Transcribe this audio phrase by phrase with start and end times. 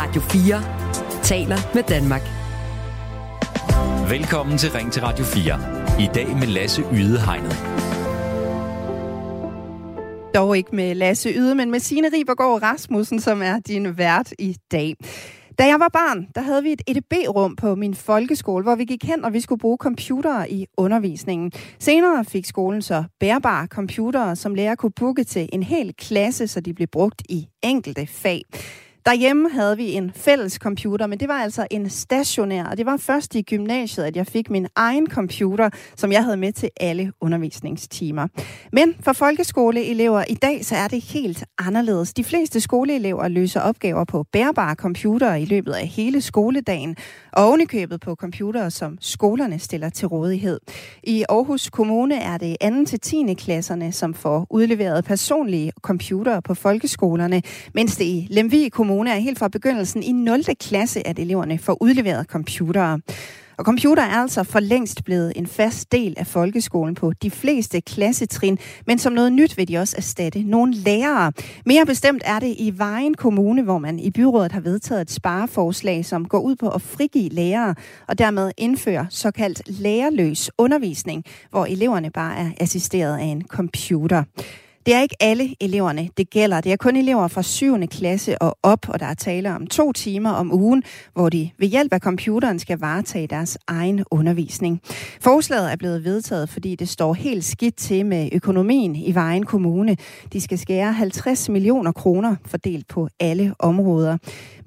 [0.00, 2.22] Radio 4 taler med Danmark.
[4.10, 6.00] Velkommen til Ring til Radio 4.
[6.00, 7.56] I dag med Lasse Ydehegnet.
[10.34, 14.56] Dog ikke med Lasse Yde, men med Signe Ribergaard Rasmussen, som er din vært i
[14.72, 14.94] dag.
[15.58, 19.04] Da jeg var barn, der havde vi et EDB-rum på min folkeskole, hvor vi gik
[19.04, 21.52] hen, og vi skulle bruge computere i undervisningen.
[21.78, 26.60] Senere fik skolen så bærbare computere, som lærer kunne booke til en hel klasse, så
[26.60, 28.42] de blev brugt i enkelte fag.
[29.08, 32.96] Derhjemme havde vi en fælles computer, men det var altså en stationær, og det var
[32.96, 37.12] først i gymnasiet, at jeg fik min egen computer, som jeg havde med til alle
[37.20, 38.26] undervisningstimer.
[38.72, 42.14] Men for folkeskoleelever i dag, så er det helt anderledes.
[42.14, 46.96] De fleste skoleelever løser opgaver på bærbare computere i løbet af hele skoledagen,
[47.32, 50.60] og ovenikøbet på computere, som skolerne stiller til rådighed.
[51.02, 52.84] I Aarhus Kommune er det 2.
[52.84, 53.34] til 10.
[53.34, 57.42] klasserne, som får udleveret personlige computere på folkeskolerne,
[57.74, 60.44] mens det i Lemvig Kommune Kommune er helt fra begyndelsen i 0.
[60.60, 63.00] klasse, at eleverne får udleveret computere.
[63.58, 67.80] Og computer er altså for længst blevet en fast del af folkeskolen på de fleste
[67.80, 71.32] klassetrin, men som noget nyt vil de også erstatte nogle lærere.
[71.66, 76.04] Mere bestemt er det i Vejen Kommune, hvor man i byrådet har vedtaget et spareforslag,
[76.04, 77.74] som går ud på at frigive lærere
[78.08, 84.24] og dermed indføre såkaldt lærerløs undervisning, hvor eleverne bare er assisteret af en computer.
[84.88, 86.60] Det er ikke alle eleverne, det gælder.
[86.60, 87.86] Det er kun elever fra 7.
[87.86, 90.82] klasse og op, og der er tale om to timer om ugen,
[91.14, 94.80] hvor de ved hjælp af computeren skal varetage deres egen undervisning.
[95.20, 99.96] Forslaget er blevet vedtaget, fordi det står helt skidt til med økonomien i Vejen Kommune.
[100.32, 104.18] De skal skære 50 millioner kroner fordelt på alle områder.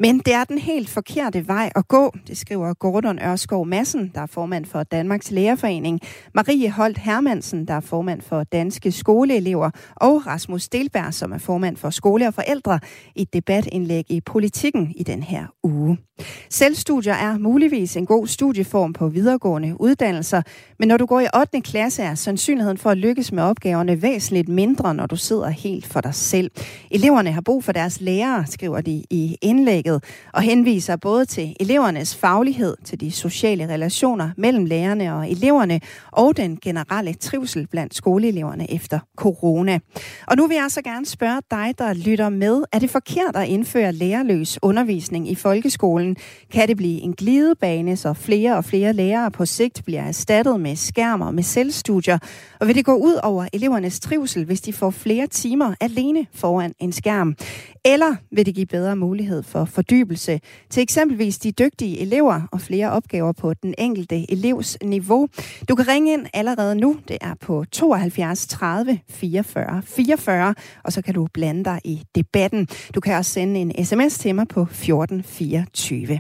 [0.01, 4.21] Men det er den helt forkerte vej at gå, det skriver Gordon Ørskov Madsen, der
[4.21, 5.99] er formand for Danmarks Lærerforening,
[6.35, 11.77] Marie Holt Hermansen, der er formand for Danske Skoleelever, og Rasmus Delberg, som er formand
[11.77, 12.79] for Skole og Forældre,
[13.15, 15.97] i et debatindlæg i Politikken i den her uge.
[16.49, 20.41] Selvstudier er muligvis en god studieform på videregående uddannelser,
[20.79, 21.61] men når du går i 8.
[21.61, 26.01] klasse er sandsynligheden for at lykkes med opgaverne væsentligt mindre, når du sidder helt for
[26.01, 26.51] dig selv.
[26.91, 29.90] Eleverne har brug for deres lærere, skriver de i indlægget,
[30.33, 35.79] og henviser både til elevernes faglighed, til de sociale relationer mellem lærerne og eleverne,
[36.11, 39.79] og den generelle trivsel blandt skoleeleverne efter corona.
[40.27, 43.47] Og nu vil jeg så gerne spørge dig, der lytter med, er det forkert at
[43.47, 46.15] indføre lærerløs undervisning i folkeskolen?
[46.51, 50.75] Kan det blive en glidebane, så flere og flere lærere på sigt bliver erstattet med
[50.75, 52.17] skærmer med selvstudier?
[52.59, 56.73] Og vil det gå ud over elevernes trivsel, hvis de får flere timer alene foran
[56.79, 57.35] en skærm?
[57.85, 62.91] Eller vil det give bedre mulighed for fordybelse til eksempelvis de dygtige elever og flere
[62.91, 65.27] opgaver på den enkelte elevs niveau?
[65.69, 66.97] Du kan ringe ind allerede nu.
[67.07, 72.67] Det er på 72 30 44 44, og så kan du blande dig i debatten.
[72.95, 76.19] Du kan også sende en sms til mig på 14 24.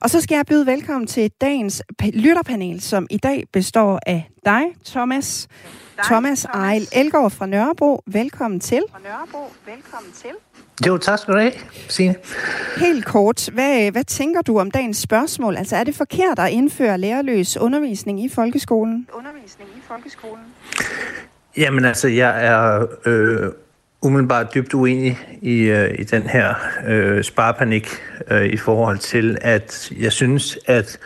[0.00, 1.82] Og så skal jeg byde velkommen til dagens
[2.12, 5.48] lytterpanel, som i dag består af dig, Thomas.
[6.02, 8.02] Thomas Ejl Elgaard fra Nørrebro.
[8.06, 8.82] Velkommen til.
[8.90, 9.52] Fra Nørrebro.
[9.66, 10.30] Velkommen til.
[10.86, 11.52] Jo, tak skal du have,
[11.88, 12.14] Signe.
[12.76, 15.56] Helt kort, hvad, hvad tænker du om dagens spørgsmål?
[15.56, 19.08] Altså, er det forkert at indføre lærerløs undervisning i folkeskolen?
[19.12, 20.44] Undervisning i folkeskolen?
[21.56, 23.50] Jamen altså, jeg er øh,
[24.02, 26.54] umiddelbart dybt uenig i, øh, i den her
[26.86, 27.88] øh, sparepanik
[28.30, 30.98] øh, i forhold til, at jeg synes, at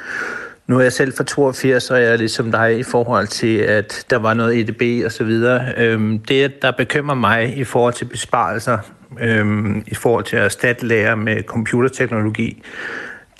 [0.69, 4.07] nu er jeg selv fra 82, og jeg er ligesom dig i forhold til, at
[4.11, 5.73] der var noget EDB og så videre.
[5.77, 8.79] Øhm, det, der bekymrer mig i forhold til besparelser,
[9.21, 12.63] øhm, i forhold til at erstatte lærer med computerteknologi,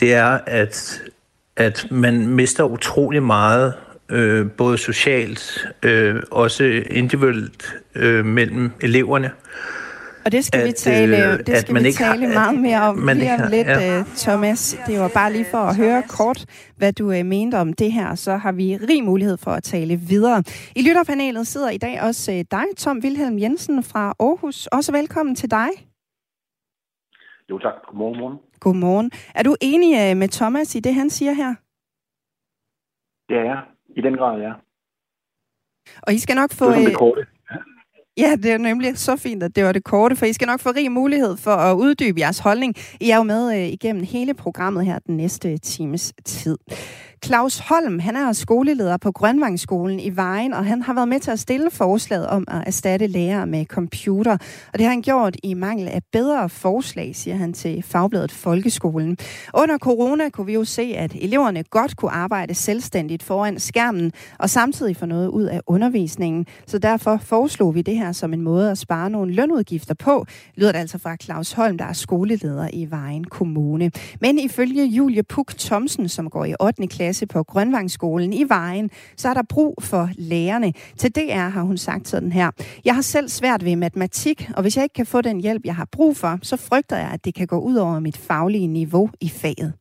[0.01, 1.03] det er, at,
[1.57, 3.75] at man mister utrolig meget
[4.09, 9.31] øh, både socialt, øh, også individuelt øh, mellem eleverne.
[10.29, 12.97] Og det skal at, vi tale, øh, det skal vi tale har, meget mere om
[12.97, 13.99] man lige om lidt, ja.
[13.99, 14.79] Øh, Thomas.
[14.87, 16.47] Det var bare lige for at høre kort,
[16.77, 18.15] hvad du uh, mente om det her.
[18.15, 20.43] Så har vi rig mulighed for at tale videre.
[20.77, 24.67] I lytterpanelet sidder i dag også uh, dig, Tom Wilhelm Jensen fra Aarhus.
[24.67, 25.69] Også velkommen til dig.
[27.51, 27.75] Jo tak.
[27.89, 28.21] Godmorgen.
[28.21, 28.39] Morgen.
[28.61, 29.11] Godmorgen.
[29.35, 31.55] Er du enig uh, med Thomas i det, han siger her?
[33.29, 33.63] Det er jeg.
[33.97, 34.53] I den grad, ja.
[36.03, 36.71] Og I skal nok få...
[36.71, 37.27] Det er det korte.
[38.19, 40.61] Ja, det er nemlig så fint, at det var det korte, for I skal nok
[40.61, 42.75] få rig mulighed for at uddybe jeres holdning.
[43.01, 46.59] I er jo med øh, igennem hele programmet her den næste times tid.
[47.25, 51.31] Claus Holm, han er skoleleder på Grønvangsskolen i Vejen, og han har været med til
[51.31, 54.33] at stille forslaget om at erstatte lærere med computer.
[54.73, 59.17] Og det har han gjort i mangel af bedre forslag, siger han til Fagbladet Folkeskolen.
[59.55, 64.51] Under corona kunne vi jo se, at eleverne godt kunne arbejde selvstændigt foran skærmen, og
[64.51, 66.47] samtidig få noget ud af undervisningen.
[66.67, 70.73] Så derfor foreslog vi det her som en måde at spare nogle lønudgifter på, lyder
[70.73, 73.91] det altså fra Claus Holm, der er skoleleder i Vejen Kommune.
[74.21, 76.87] Men ifølge Julie Puk Thomsen, som går i 8.
[76.87, 80.73] klasse på Grønvangsskolen i Vejen, så er der brug for lærerne.
[80.97, 82.51] Til DR har hun sagt sådan her.
[82.85, 85.77] Jeg har selv svært ved matematik, og hvis jeg ikke kan få den hjælp, jeg
[85.77, 89.11] har brug for, så frygter jeg, at det kan gå ud over mit faglige niveau
[89.21, 89.73] i faget.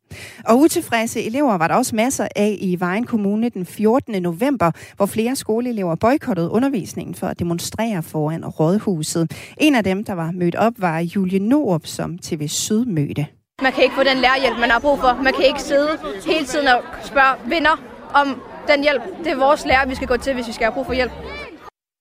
[0.45, 4.21] Og utilfredse elever var der også masser af i Vejen Kommune den 14.
[4.23, 9.31] november, hvor flere skoleelever boykottede undervisningen for at demonstrere foran rådhuset.
[9.57, 13.25] En af dem, der var mødt op, var Julie Norup, som TV Syd mødte.
[13.61, 15.19] Man kan ikke få den lærerhjælp, man har brug for.
[15.23, 17.75] Man kan ikke sidde hele tiden og spørge venner
[18.13, 19.01] om den hjælp.
[19.23, 21.11] Det er vores lærer, vi skal gå til, hvis vi skal have brug for hjælp.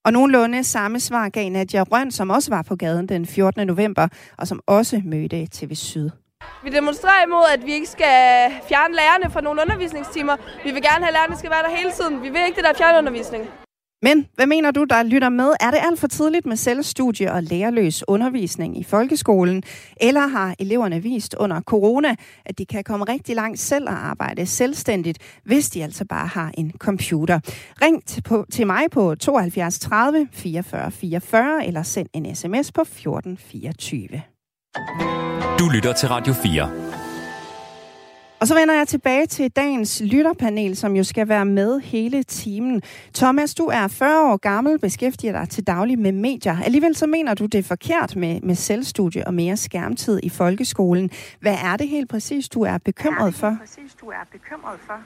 [0.04, 3.66] Og nogenlunde samme svar gav Nadia Røn, som også var på gaden den 14.
[3.66, 4.08] november,
[4.38, 6.10] og som også mødte TV Syd.
[6.64, 10.36] Vi demonstrerer imod, at vi ikke skal fjerne lærerne fra nogle undervisningstimer.
[10.64, 12.22] Vi vil gerne have, at lærerne skal være der hele tiden.
[12.22, 13.50] Vi vil ikke det der fjernundervisning.
[14.02, 15.52] Men hvad mener du, der lytter med?
[15.60, 19.62] Er det alt for tidligt med selvstudie og lærerløs undervisning i folkeskolen?
[20.00, 22.16] Eller har eleverne vist under corona,
[22.46, 26.50] at de kan komme rigtig langt selv og arbejde selvstændigt, hvis de altså bare har
[26.58, 27.40] en computer?
[27.82, 32.80] Ring til, på, til mig på 72 30 44 44 eller send en sms på
[32.80, 34.22] 1424.
[35.58, 36.85] Du lytter til Radio 4.
[38.40, 42.82] Og så vender jeg tilbage til dagens lytterpanel, som jo skal være med hele timen.
[43.14, 46.56] Thomas, du er 40 år gammel, beskæftiger dig til daglig med medier.
[46.64, 51.10] Alligevel så mener du, det er forkert med, med selvstudie og mere skærmtid i folkeskolen.
[51.40, 53.56] Hvad er det helt præcis, du er bekymret for?
[53.60, 55.00] Præcis, du er bekymret for?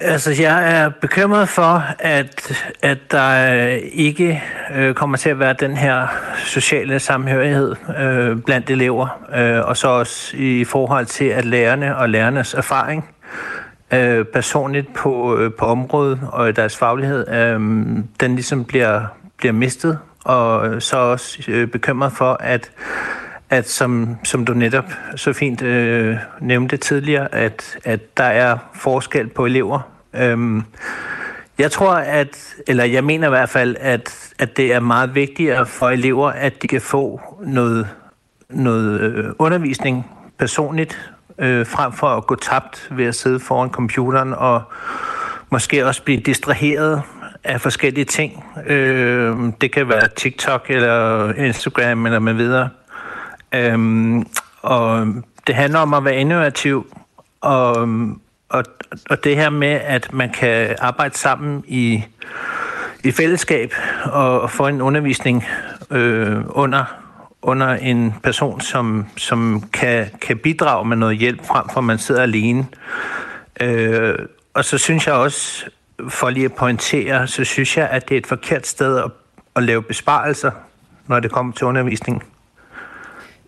[0.00, 3.58] Altså, jeg er bekymret for, at, at der
[3.92, 4.42] ikke
[4.74, 6.06] øh, kommer til at være den her
[6.44, 12.08] sociale samhørighed øh, blandt elever, øh, og så også i forhold til, at lærerne og
[12.08, 13.08] lærernes erfaring
[13.92, 17.60] øh, personligt på, øh, på området og deres faglighed, øh,
[18.20, 19.02] den ligesom bliver,
[19.36, 22.70] bliver mistet, og så også øh, bekymret for, at
[23.50, 24.84] at som, som du netop
[25.16, 29.80] så fint øh, nævnte tidligere, at, at der er forskel på elever.
[30.14, 30.62] Øhm,
[31.58, 35.66] jeg tror, at, eller jeg mener i hvert fald, at, at det er meget vigtigere
[35.66, 37.88] for elever, at de kan få noget,
[38.50, 40.06] noget øh, undervisning
[40.38, 44.62] personligt, øh, frem for at gå tabt ved at sidde foran computeren og
[45.50, 47.02] måske også blive distraheret
[47.44, 48.44] af forskellige ting.
[48.66, 52.68] Øh, det kan være TikTok eller Instagram eller med videre.
[53.54, 54.26] Øhm,
[54.62, 55.06] og
[55.46, 56.86] det handler om at være innovativ,
[57.40, 57.88] og,
[58.48, 58.64] og,
[59.10, 62.04] og det her med, at man kan arbejde sammen i,
[63.04, 63.72] i fællesskab
[64.04, 65.44] og, og få en undervisning
[65.90, 66.84] øh, under,
[67.42, 71.98] under en person, som, som kan, kan bidrage med noget hjælp, frem for at man
[71.98, 72.66] sidder alene.
[73.60, 74.18] Øh,
[74.54, 75.64] og så synes jeg også,
[76.08, 79.10] for lige at pointere, så synes jeg, at det er et forkert sted at,
[79.56, 80.50] at lave besparelser,
[81.06, 82.22] når det kommer til undervisning.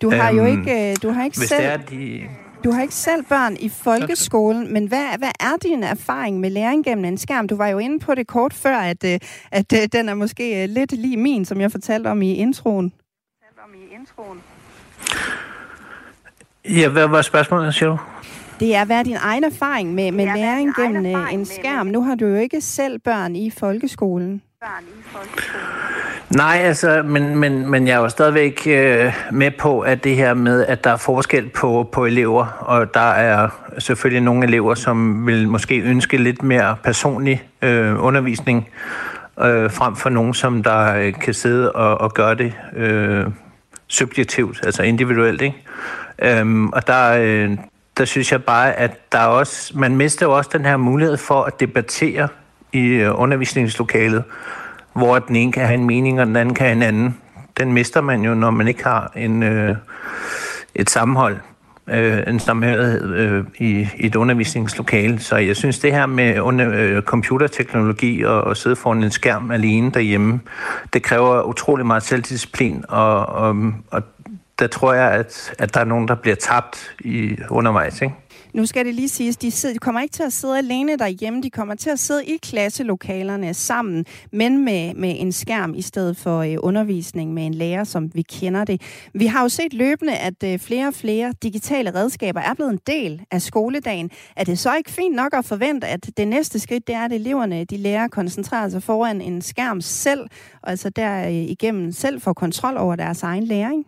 [0.01, 1.65] Du har øhm, jo ikke, øh, du har ikke selv...
[1.65, 2.21] Er de...
[2.63, 6.85] Du har ikke selv børn i folkeskolen, men hvad, hvad er din erfaring med læring
[6.85, 7.47] gennem en skærm?
[7.47, 9.21] Du var jo inde på det kort før, at, øh, at,
[9.51, 12.93] at øh, den er måske lidt lige min, som jeg fortalte om i introen.
[13.63, 14.41] Om i introen.
[16.65, 17.97] Ja, hvad var spørgsmålet, siger du?
[18.59, 21.87] Det er, hvad er din egen erfaring med, med læring gennem en skærm?
[21.87, 24.41] Nu har du jo ikke selv børn i folkeskolen.
[24.61, 25.86] Børn i folkeskolen.
[26.29, 30.33] Nej, altså, men, men, men jeg er jo stadigvæk øh, med på, at det her
[30.33, 35.27] med, at der er forskel på, på elever, og der er selvfølgelig nogle elever, som
[35.27, 38.69] vil måske ønske lidt mere personlig øh, undervisning,
[39.39, 43.25] øh, frem for nogen, som der øh, kan sidde og, og gøre det øh,
[43.87, 45.41] subjektivt, altså individuelt.
[45.41, 45.63] Ikke?
[46.19, 47.57] Øhm, og der, øh,
[47.97, 51.17] der synes jeg bare, at der er også, man mister jo også den her mulighed
[51.17, 52.27] for at debattere
[52.73, 54.23] i øh, undervisningslokalet,
[54.97, 57.17] hvor den ene kan have en mening, og den anden kan have en anden.
[57.57, 59.75] Den mister man jo, når man ikke har en, øh,
[60.75, 61.37] et sammenhold,
[61.87, 65.19] øh, en samhørighed øh, i, i et undervisningslokale.
[65.19, 69.51] Så jeg synes, det her med under, øh, computerteknologi og, og sidde foran en skærm
[69.51, 70.39] alene derhjemme,
[70.93, 74.03] det kræver utrolig meget selvdisciplin, og, og, og
[74.59, 78.15] der tror jeg, at, at der er nogen, der bliver tabt i undervejs, ikke?
[78.53, 81.41] Nu skal det lige siges, de, sidder, de kommer ikke til at sidde alene derhjemme,
[81.41, 86.17] de kommer til at sidde i klasselokalerne sammen, men med, med en skærm i stedet
[86.17, 88.81] for øh, undervisning med en lærer, som vi kender det.
[89.13, 92.79] Vi har jo set løbende, at øh, flere og flere digitale redskaber er blevet en
[92.87, 94.11] del af skoledagen.
[94.35, 97.13] Er det så ikke fint nok at forvente, at det næste skridt, det er, at
[97.13, 100.21] eleverne de lærer at koncentrere sig foran en skærm selv,
[100.63, 103.85] og altså der øh, igennem selv får kontrol over deres egen læring?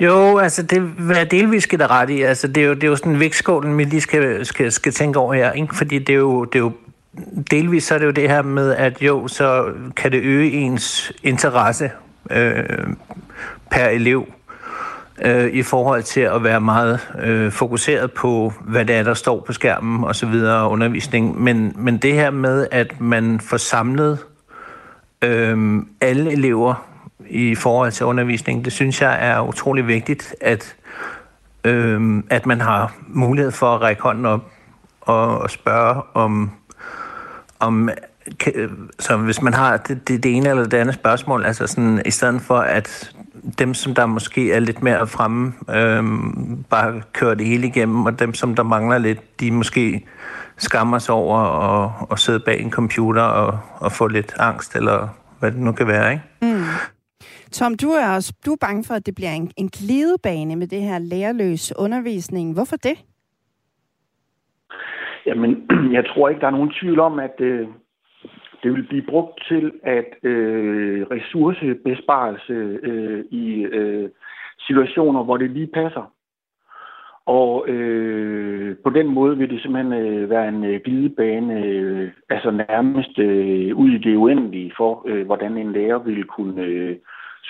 [0.00, 2.22] Jo, altså det hvad delvis skal ret i.
[2.22, 4.92] Altså det er jo, det er jo sådan en vægtskålen, vi lige skal, skal, skal
[4.92, 5.52] tænke over her.
[5.52, 5.76] Ikke?
[5.76, 6.72] Fordi det er, jo, det er jo
[7.50, 11.12] delvis så er det jo det her med, at jo, så kan det øge ens
[11.22, 11.90] interesse
[12.30, 12.64] øh,
[13.70, 14.26] per elev
[15.22, 19.40] øh, i forhold til at være meget øh, fokuseret på, hvad det er, der står
[19.46, 21.42] på skærmen og så videre undervisning.
[21.42, 24.18] Men, men det her med, at man får samlet
[25.24, 26.86] øh, alle elever
[27.28, 28.64] i forhold til undervisningen.
[28.64, 30.76] Det synes jeg er utrolig vigtigt, at,
[31.64, 34.50] øh, at man har mulighed for at række hånden op
[35.00, 36.50] og, og spørge om,
[37.60, 37.90] om
[38.98, 42.10] så hvis man har det, det, det ene eller det andet spørgsmål, altså sådan, i
[42.10, 43.12] stedet for at
[43.58, 46.04] dem, som der måske er lidt mere fremme, øh,
[46.70, 50.06] bare kører det hele igennem, og dem, som der mangler lidt, de måske
[50.56, 55.08] skammer sig over at, at sidde bag en computer og, og få lidt angst, eller
[55.38, 56.24] hvad det nu kan være, ikke?
[56.42, 56.64] Mm.
[57.58, 60.66] Tom, du er, også, du er bange for, at det bliver en, en glidebane med
[60.66, 62.54] det her lærerløs undervisning.
[62.54, 62.96] Hvorfor det?
[65.26, 65.50] Jamen,
[65.96, 67.68] jeg tror ikke, der er nogen tvivl om, at øh,
[68.62, 74.10] det vil blive brugt til at øh, ressourcebesparelse øh, i øh,
[74.66, 76.12] situationer, hvor det lige passer.
[77.26, 82.50] Og øh, på den måde vil det simpelthen øh, være en øh, glidebane, øh, altså
[82.50, 86.96] nærmest øh, ud i det uendelige for, øh, hvordan en lærer vil kunne øh,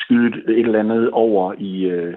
[0.03, 2.15] skyde et eller andet over i, øh,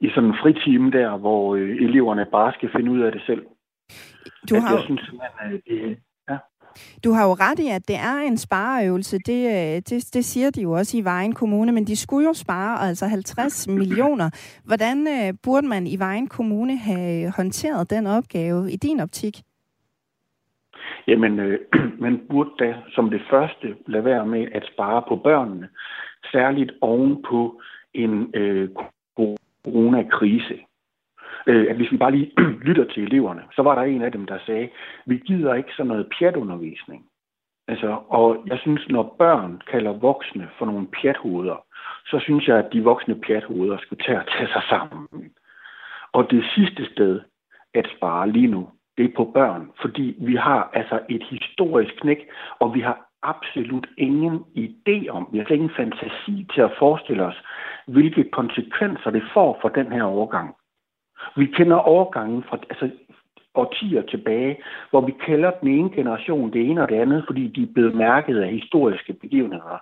[0.00, 3.42] i sådan en fritime der, hvor øh, eleverne bare skal finde ud af det selv.
[4.50, 5.98] Du har, jeg synes, at, det,
[6.30, 6.36] ja.
[7.04, 9.18] du har jo ret i, at det er en spareøvelse.
[9.18, 12.34] Det, øh, det, det siger de jo også i Vejen Kommune, men de skulle jo
[12.34, 14.30] spare altså 50 millioner.
[14.64, 19.34] Hvordan øh, burde man i Vejen Kommune have håndteret den opgave i din optik?
[21.06, 21.58] Jamen, øh,
[22.04, 25.68] man burde da som det første lade være med at spare på børnene
[26.32, 27.60] særligt oven på
[27.94, 28.68] en øh,
[29.16, 30.58] coronakrise.
[31.46, 32.32] Øh, at hvis vi bare lige
[32.66, 34.68] lytter til eleverne, så var der en af dem, der sagde,
[35.06, 37.06] vi gider ikke sådan noget pjatundervisning.
[37.68, 41.64] Altså, og jeg synes, når børn kalder voksne for nogle pjathoveder,
[42.06, 45.08] så synes jeg, at de voksne pjathoveder skulle tage at tage sig sammen.
[46.12, 47.20] Og det sidste sted
[47.74, 52.28] at spare lige nu, det er på børn, fordi vi har altså et historisk knæk,
[52.58, 57.42] og vi har absolut ingen idé om, vi har ingen fantasi til at forestille os,
[57.86, 60.54] hvilke konsekvenser det får for den her overgang.
[61.36, 62.90] Vi kender overgangen fra altså,
[63.54, 67.62] årtier tilbage, hvor vi kalder den ene generation det ene og det andet, fordi de
[67.62, 69.78] er blevet mærket af historiske begivenheder.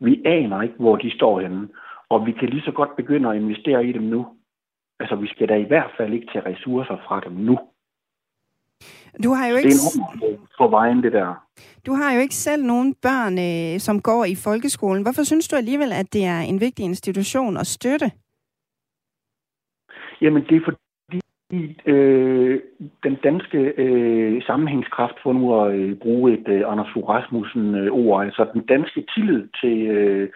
[0.00, 1.68] Vi aner ikke, hvor de står henne,
[2.08, 4.26] og vi kan lige så godt begynde at investere i dem nu.
[5.00, 7.58] Altså, vi skal da i hvert fald ikke tage ressourcer fra dem nu.
[9.24, 9.68] Du har jo ikke...
[9.68, 11.46] Det er en på vejen, det der.
[11.86, 15.02] Du har jo ikke selv nogen børn, øh, som går i folkeskolen.
[15.02, 18.10] Hvorfor synes du alligevel, at det er en vigtig institution at støtte?
[20.20, 22.60] Jamen, det er fordi øh,
[23.02, 28.26] den danske øh, sammenhængskraft, for nu at øh, bruge et øh, Anders Fogh Rasmussen-ord, øh,
[28.26, 30.28] altså den danske tillid til, øh,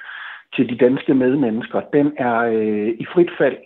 [0.55, 3.57] til de danske medmennesker, den er øh, i frit fald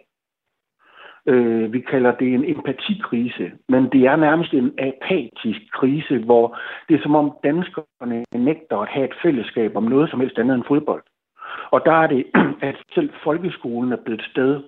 [1.27, 6.95] Øh, vi kalder det en empatikrise, men det er nærmest en apatisk krise, hvor det
[6.95, 10.65] er som om danskerne nægter at have et fællesskab om noget som helst andet end
[10.69, 11.03] fodbold.
[11.71, 12.27] Og der er det,
[12.69, 14.63] at selv folkeskolen er blevet et sted,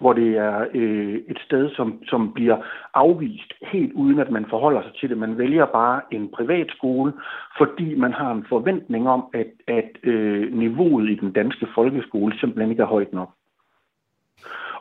[0.00, 2.56] hvor det er øh, et sted, som, som bliver
[2.94, 5.18] afvist helt uden at man forholder sig til det.
[5.18, 7.12] Man vælger bare en privat skole,
[7.58, 12.70] fordi man har en forventning om, at, at øh, niveauet i den danske folkeskole simpelthen
[12.70, 13.30] ikke er højt nok.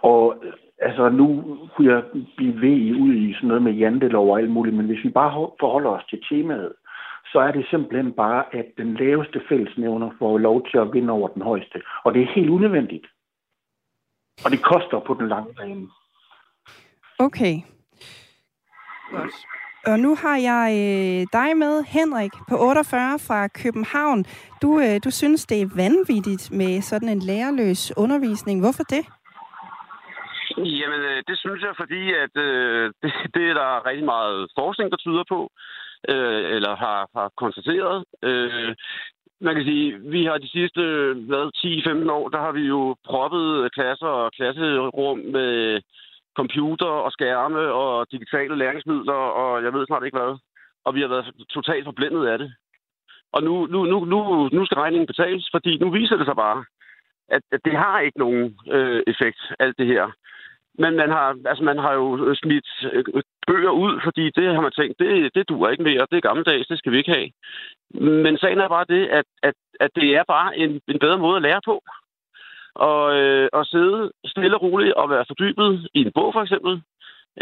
[0.01, 0.43] Og
[0.81, 1.27] altså nu
[1.75, 2.03] kunne jeg
[2.37, 5.31] blive ved ud i sådan noget med jantelov og alt muligt, men hvis vi bare
[5.59, 6.73] forholder os til temaet,
[7.31, 11.27] så er det simpelthen bare, at den laveste fællesnævner får lov til at vinde over
[11.27, 11.81] den højeste.
[12.03, 13.07] Og det er helt unødvendigt.
[14.45, 15.87] Og det koster på den lange bane.
[17.19, 17.55] Okay.
[19.11, 19.31] Godt.
[19.85, 24.25] Og nu har jeg øh, dig med, Henrik, på 48 fra København.
[24.61, 28.59] Du, øh, du synes, det er vanvittigt med sådan en lærerløs undervisning.
[28.59, 29.05] Hvorfor det?
[30.65, 34.91] Jamen, øh, det synes jeg, fordi at øh, det, det er der rigtig meget forskning,
[34.91, 35.51] der tyder på,
[36.09, 38.05] øh, eller har, har konstateret.
[38.23, 38.75] Øh,
[39.41, 44.07] man kan sige, vi har de sidste 10-15 år, der har vi jo proppet klasser
[44.07, 45.81] og klasserum med
[46.35, 50.37] computer og skærme og digitale læringsmidler, og jeg ved snart ikke hvad.
[50.85, 52.53] Og vi har været totalt forblændet af det.
[53.31, 56.65] Og nu, nu, nu, nu, nu skal regningen betales, fordi nu viser det sig bare,
[57.35, 60.05] at, at det har ikke nogen øh, effekt, alt det her.
[60.83, 63.03] Men man har, altså man har jo smidt øh,
[63.47, 66.67] bøger ud, fordi det har man tænkt, det, det duer ikke mere, det er gammeldags,
[66.67, 67.29] det skal vi ikke have.
[68.23, 71.35] Men sagen er bare det, at, at, at det er bare en, en bedre måde
[71.35, 71.83] at lære på.
[72.75, 76.81] Og øh, at sidde stille og roligt og være fordybet i en bog for eksempel,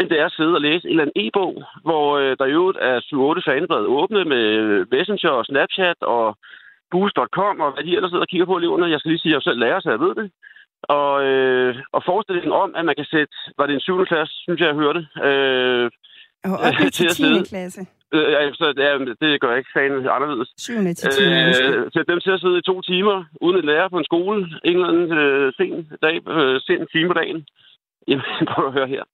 [0.00, 2.56] end det er at sidde og læse en eller anden e-bog, hvor øh, der i
[2.58, 4.44] øvrigt er 7-8 fanbred åbne med
[4.90, 6.36] Messenger og Snapchat og
[6.90, 8.90] Boost.com og hvad de ellers sidder og kigger på eleverne.
[8.90, 10.30] Jeg skal lige sige, at jeg selv lærer, så jeg ved det.
[10.82, 14.06] Og, øh, og forestillingen om, at man kan sætte, var det en 7.
[14.06, 15.90] klasse, synes jeg, jeg hørte, øh,
[16.44, 17.14] og op til, til 10.
[17.14, 17.44] Sidde.
[17.44, 17.80] klasse.
[18.14, 20.48] Øh, ja, så det, det gør jeg ikke sagen anderledes.
[20.58, 20.72] 7.
[21.00, 21.22] til 10.
[21.22, 24.40] Øh, sætte dem til at sidde i to timer, uden at lære på en skole,
[24.64, 27.46] en eller anden øh, sen, dag, øh, sen time på dagen.
[28.08, 29.04] Jamen, prøv at høre her.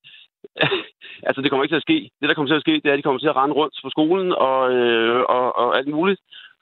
[1.26, 2.10] altså, det kommer ikke til at ske.
[2.20, 3.74] Det, der kommer til at ske, det er, at de kommer til at rende rundt
[3.84, 6.20] på skolen og, øh, og, og alt muligt.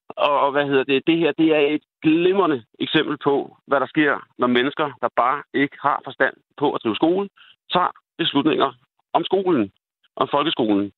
[0.09, 1.07] Og, og hvad hedder det?
[1.07, 5.43] Det her, det er et glimrende eksempel på, hvad der sker, når mennesker, der bare
[5.55, 7.29] ikke har forstand på at drive skole,
[7.73, 8.73] tager beslutninger
[9.13, 9.73] om skolen,
[10.17, 10.93] om folkeskolen.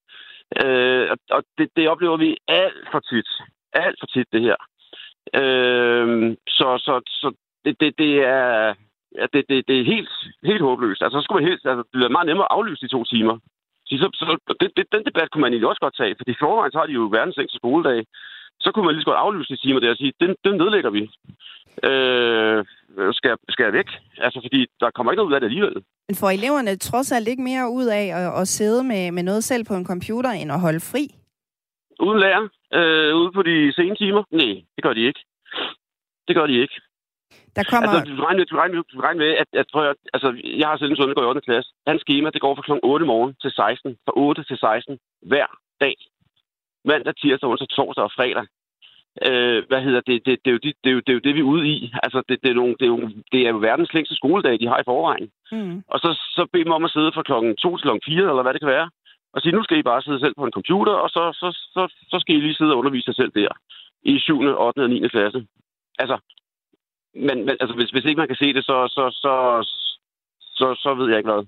[0.62, 3.28] Øh, og det, det oplever vi alt for tit.
[3.73, 4.56] Alt for tit, det her.
[5.40, 7.32] Øh, så så, så
[7.64, 8.75] det, det, det er
[9.18, 10.11] ja, det, det, det er helt,
[10.42, 11.02] helt håbløst.
[11.02, 13.38] Altså, så skulle man helt, altså, det bliver meget nemmere at aflyse de to timer.
[13.87, 16.73] Så, så, det, det, den debat kunne man egentlig også godt tage, for i forvejen
[16.73, 18.04] så har de jo verdens længste skoledag.
[18.64, 20.90] Så kunne man lige så godt aflyse de timer der og sige, den, den nedlægger
[20.90, 21.02] vi.
[21.88, 22.64] Øh,
[23.18, 23.88] skal, skal jeg væk?
[24.18, 25.76] Altså, fordi der kommer ikke noget ud af det alligevel.
[26.09, 29.44] Men får eleverne trods alt ikke mere ud af at, at sidde med, med noget
[29.44, 31.04] selv på en computer, end at holde fri?
[32.00, 32.44] Uden lærer?
[32.78, 34.23] Øh, ude på de sene timer?
[34.30, 35.21] Nej, det gør de ikke.
[36.28, 36.76] Det gør de ikke.
[37.56, 37.90] Der kommer...
[37.90, 40.28] Altså, du regner, du regner, du regner med, at, at prøv at, altså,
[40.61, 41.40] jeg har selv en søn, der går i 8.
[41.40, 41.71] klasse.
[41.87, 42.73] Hans schema, det går fra kl.
[42.83, 43.97] 8 morgen til 16.
[44.04, 44.99] Fra 8 til 16
[45.30, 45.47] hver
[45.80, 45.97] dag.
[46.84, 48.46] Mandag, tirsdag, onsdag, torsdag og fredag.
[49.26, 50.26] Øh, hvad hedder det?
[50.26, 51.66] Det, det, er jo det, det, er jo, det er jo det, vi er ude
[51.74, 51.76] i.
[52.02, 53.00] Altså, det, det, er, nogle, det, er, jo,
[53.32, 55.28] det er jo verdens længste skoledag, de har i forvejen.
[55.52, 55.82] Mm.
[55.92, 58.42] Og så, så beder man om at sidde fra klokken 2 til klokken 4, eller
[58.42, 58.90] hvad det kan være.
[59.34, 61.82] Og sige, nu skal I bare sidde selv på en computer, og så, så, så,
[62.10, 63.52] så skal I lige sidde og undervise jer selv der.
[64.02, 64.78] I 7., 8.
[64.82, 65.08] og 9.
[65.08, 65.46] klasse.
[65.98, 66.16] Altså,
[67.14, 69.34] men, men altså, hvis, hvis ikke man kan se det, så, så, så,
[70.40, 71.44] så, så ved jeg ikke hvad.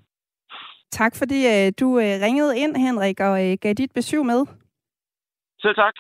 [0.91, 4.41] Tak fordi uh, du uh, ringede ind, Henrik, og uh, gav dit besøg med.
[5.63, 5.95] Selv tak.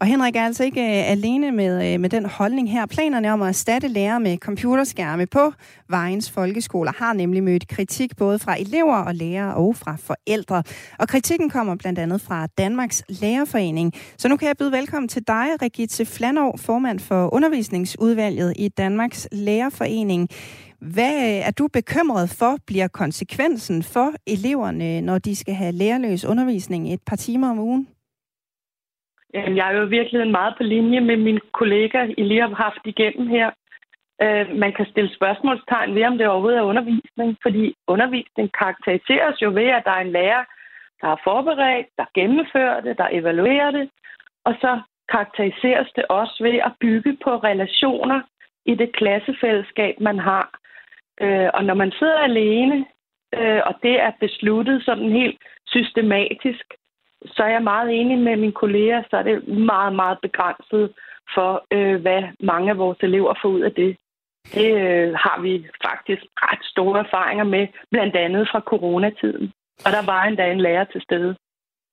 [0.00, 2.86] Og Henrik er altså ikke øh, alene med, øh, med den holdning her.
[2.86, 5.52] Planerne om at erstatte lærere med computerskærme på
[5.88, 10.62] Vejens folkeskoler har nemlig mødt kritik både fra elever og lærere og fra forældre.
[10.98, 13.92] Og kritikken kommer blandt andet fra Danmarks Lærerforening.
[14.18, 19.28] Så nu kan jeg byde velkommen til dig, Regitze Flanov, formand for undervisningsudvalget i Danmarks
[19.32, 20.28] Lærerforening.
[20.80, 26.24] Hvad øh, er du bekymret for, bliver konsekvensen for eleverne, når de skal have lærerløs
[26.24, 27.88] undervisning et par timer om ugen?
[29.34, 33.28] Jeg er jo virkelig meget på linje med min kollega, I lige har haft igennem
[33.28, 33.50] her.
[34.22, 39.50] Øh, man kan stille spørgsmålstegn ved, om det overhovedet er undervisning, fordi undervisning karakteriseres jo
[39.50, 40.44] ved, at der er en lærer,
[41.00, 43.90] der har forberedt, der gennemfører det, der evaluerer det,
[44.44, 48.20] og så karakteriseres det også ved at bygge på relationer
[48.66, 50.58] i det klassefællesskab, man har.
[51.20, 52.86] Øh, og når man sidder alene,
[53.34, 56.64] øh, og det er besluttet sådan helt systematisk,
[57.26, 60.92] så er jeg meget enig med mine kolleger, så er det meget, meget begrænset
[61.34, 63.96] for, øh, hvad mange af vores elever får ud af det.
[64.54, 69.52] Det øh, har vi faktisk ret store erfaringer med, blandt andet fra coronatiden.
[69.84, 71.36] Og der var endda en lærer til stede.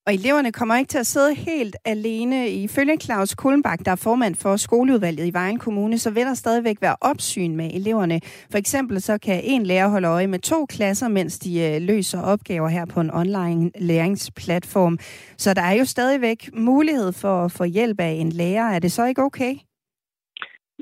[0.08, 2.50] Og eleverne kommer ikke til at sidde helt alene.
[2.50, 6.78] Ifølge Claus Kulmbak, der er formand for skoleudvalget i Vejen Kommune, så vil der stadigvæk
[6.82, 8.20] være opsyn med eleverne.
[8.52, 12.22] For eksempel så kan en lærer holde øje med to klasser, mens de øh, løser
[12.34, 14.98] opgaver her på en online læringsplatform.
[15.38, 18.76] Så der er jo stadigvæk mulighed for at få hjælp af en lærer.
[18.76, 19.54] Er det så ikke okay?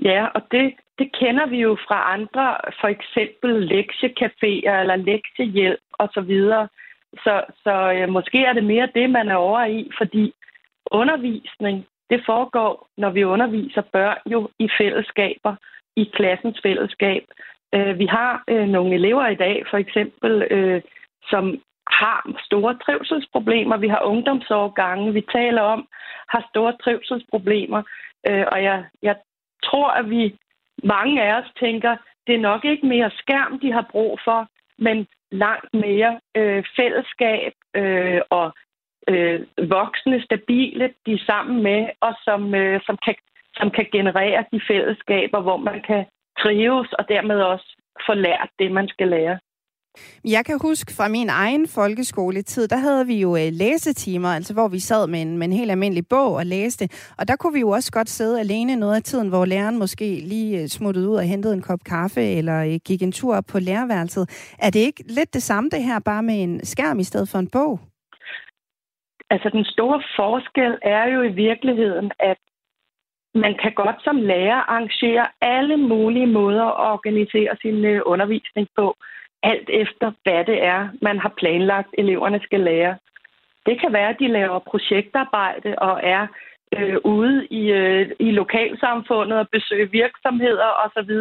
[0.01, 2.45] Ja, og det, det kender vi jo fra andre,
[2.81, 6.33] for eksempel lektiecaféer eller lektiehjælp osv.,
[7.13, 10.33] så, så øh, måske er det mere det, man er over i, fordi
[10.91, 15.55] undervisning, det foregår, når vi underviser børn jo i fællesskaber,
[15.95, 17.23] i klassens fællesskab.
[17.75, 20.81] Øh, vi har øh, nogle elever i dag, for eksempel, øh,
[21.29, 23.77] som har store trivselsproblemer.
[23.77, 25.87] Vi har ungdomsårgange, vi taler om,
[26.29, 27.83] har store trivselsproblemer.
[28.29, 29.15] Øh, og jeg, jeg
[29.63, 30.35] tror, at vi
[30.83, 31.95] mange af os tænker,
[32.27, 37.53] det er nok ikke mere skærm, de har brug for, men langt mere øh, fællesskab
[37.75, 38.53] øh, og
[39.09, 43.15] øh, voksne, stabile, de er sammen med, og som, øh, som, kan,
[43.53, 46.05] som kan generere de fællesskaber, hvor man kan
[46.39, 49.39] trives og dermed også få lært det, man skal lære.
[50.25, 54.67] Jeg kan huske fra min egen folkeskoletid, der havde vi jo øh, læsetimer, altså hvor
[54.67, 56.85] vi sad med en, med en helt almindelig bog og læste.
[57.19, 60.05] Og der kunne vi jo også godt sidde alene noget af tiden, hvor læreren måske
[60.33, 63.43] lige øh, smuttede ud og hentede en kop kaffe, eller øh, gik en tur op
[63.51, 64.53] på lærerværelset.
[64.59, 67.39] Er det ikke lidt det samme det her, bare med en skærm i stedet for
[67.39, 67.79] en bog?
[69.29, 72.37] Altså den store forskel er jo i virkeligheden, at
[73.35, 78.95] man kan godt som lærer arrangere alle mulige måder at organisere sin øh, undervisning på
[79.43, 82.97] alt efter, hvad det er, man har planlagt, eleverne skal lære.
[83.65, 86.27] Det kan være, at de laver projektarbejde og er
[86.77, 91.11] øh, ude i, øh, i lokalsamfundet og besøger virksomheder osv.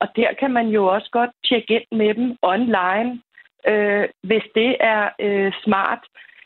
[0.00, 3.20] Og der kan man jo også godt tjekke ind med dem online,
[3.68, 6.02] øh, hvis det er øh, smart.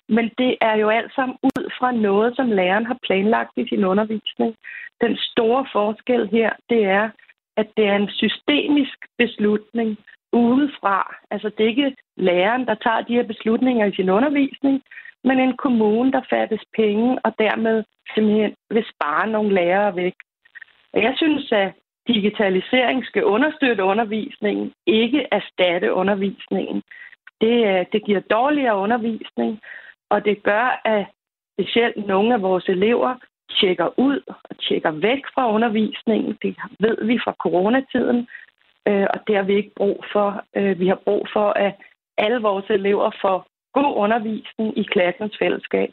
[0.08, 3.84] Men det er jo alt sammen ud fra noget, som læreren har planlagt i sin
[3.84, 4.56] undervisning.
[5.00, 7.10] Den store forskel her, det er,
[7.56, 9.98] at det er en systemisk beslutning,
[10.32, 11.16] udefra.
[11.30, 14.82] Altså det er ikke læreren, der tager de her beslutninger i sin undervisning,
[15.24, 20.14] men en kommune, der fattes penge, og dermed simpelthen vil spare nogle lærere væk.
[20.92, 21.72] Og jeg synes, at
[22.08, 26.82] digitalisering skal understøtte undervisningen, ikke erstatte undervisningen.
[27.40, 29.60] Det, øh, det giver dårligere undervisning,
[30.10, 31.06] og det gør, at
[31.54, 33.14] specielt nogle af vores elever
[33.60, 36.38] tjekker ud og tjekker væk fra undervisningen.
[36.42, 38.28] Det ved vi fra coronatiden,
[38.88, 40.44] øh, og det har vi ikke brug for.
[40.56, 41.74] Øh, vi har brug for, at
[42.18, 45.92] alle vores elever får god undervisning i klassens fællesskab.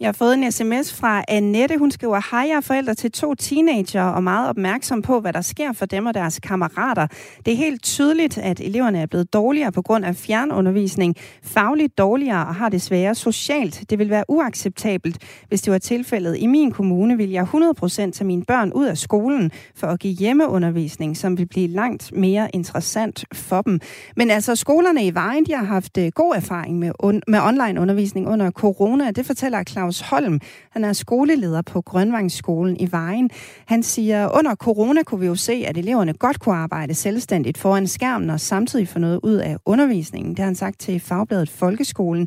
[0.00, 1.78] Jeg har fået en sms fra Annette.
[1.78, 5.40] Hun skriver, hej, jeg er forældre til to teenager og meget opmærksom på, hvad der
[5.40, 7.06] sker for dem og deres kammerater.
[7.46, 12.46] Det er helt tydeligt, at eleverne er blevet dårligere på grund af fjernundervisning, fagligt dårligere
[12.46, 13.90] og har det sværere socialt.
[13.90, 15.18] Det vil være uacceptabelt.
[15.48, 18.98] Hvis det var tilfældet i min kommune, vil jeg 100% tage mine børn ud af
[18.98, 23.80] skolen for at give hjemmeundervisning, som vil blive langt mere interessant for dem.
[24.16, 27.80] Men altså, skolerne i Vejen, de har haft øh, god erfaring med, on- med online
[27.80, 29.10] undervisning under corona.
[29.10, 30.40] Det fortæller Claus Claus Holm.
[30.72, 33.30] Han er skoleleder på Grønvangsskolen i Vejen.
[33.68, 37.86] Han siger, under corona kunne vi jo se, at eleverne godt kunne arbejde selvstændigt foran
[37.86, 40.30] skærmen og samtidig få noget ud af undervisningen.
[40.30, 42.26] Det har han sagt til Fagbladet Folkeskolen.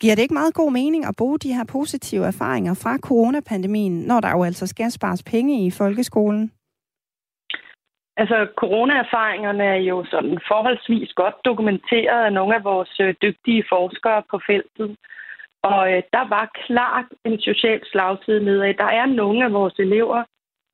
[0.00, 4.20] Giver det ikke meget god mening at bruge de her positive erfaringer fra coronapandemien, når
[4.20, 6.50] der jo altså skal spares penge i folkeskolen?
[8.16, 14.22] Altså, coronaerfaringerne er jo sådan forholdsvis godt dokumenteret af nogle af vores øh, dygtige forskere
[14.30, 14.96] på feltet.
[15.68, 18.74] Og øh, der var klart en social slagside nedad.
[18.74, 20.24] Der er nogle af vores elever,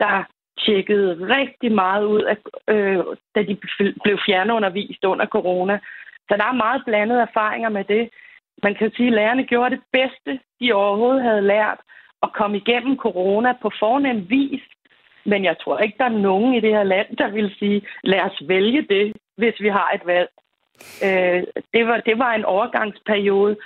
[0.01, 0.25] der
[0.65, 2.37] tjekkede rigtig meget ud, af,
[2.75, 2.99] øh,
[3.35, 3.57] da de
[4.05, 5.79] blev fjernundervist under corona.
[6.29, 8.11] Så der er meget blandede erfaringer med det.
[8.63, 11.81] Man kan sige, at lærerne gjorde det bedste, de overhovedet havde lært,
[12.23, 14.63] at komme igennem corona på fornem vis.
[15.25, 18.21] Men jeg tror ikke, der er nogen i det her land, der vil sige, lad
[18.21, 20.29] os vælge det, hvis vi har et valg.
[21.07, 21.43] Øh,
[21.75, 23.57] det, var, det var en overgangsperiode,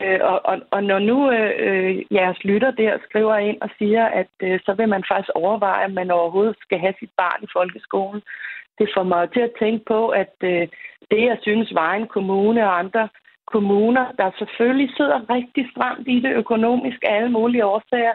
[0.00, 4.04] Øh, og, og, og når nu øh, øh, jeres lytter der skriver ind og siger,
[4.04, 7.52] at øh, så vil man faktisk overveje, om man overhovedet skal have sit barn i
[7.52, 8.22] folkeskolen,
[8.78, 10.68] det får mig til at tænke på, at øh,
[11.10, 13.08] det, jeg synes, Vejen Kommune og andre
[13.46, 18.14] kommuner, der selvfølgelig sidder rigtig stramt i det økonomisk af alle mulige årsager,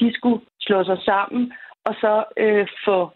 [0.00, 1.52] de skulle slå sig sammen
[1.84, 3.10] og så øh, få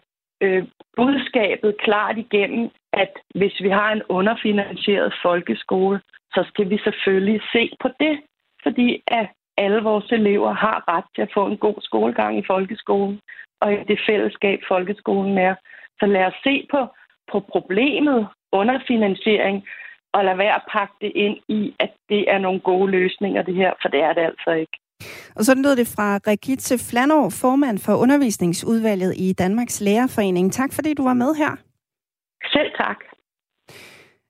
[0.44, 0.64] øh,
[0.96, 6.00] budskabet klart igennem, at hvis vi har en underfinansieret folkeskole,
[6.34, 8.20] så skal vi selvfølgelig se på det,
[8.62, 13.20] fordi at alle vores elever har ret til at få en god skolegang i folkeskolen,
[13.60, 15.54] og i det fællesskab, folkeskolen er.
[16.00, 16.86] Så lad os se på,
[17.32, 19.64] på problemet underfinansiering,
[20.12, 23.54] og lad være at pakke det ind i, at det er nogle gode løsninger, det
[23.54, 24.78] her, for det er det altså ikke.
[25.36, 30.52] Og så lød det fra Regitze Flanov, formand for undervisningsudvalget i Danmarks Lærerforening.
[30.52, 31.52] Tak fordi du var med her.
[32.54, 32.73] Selv.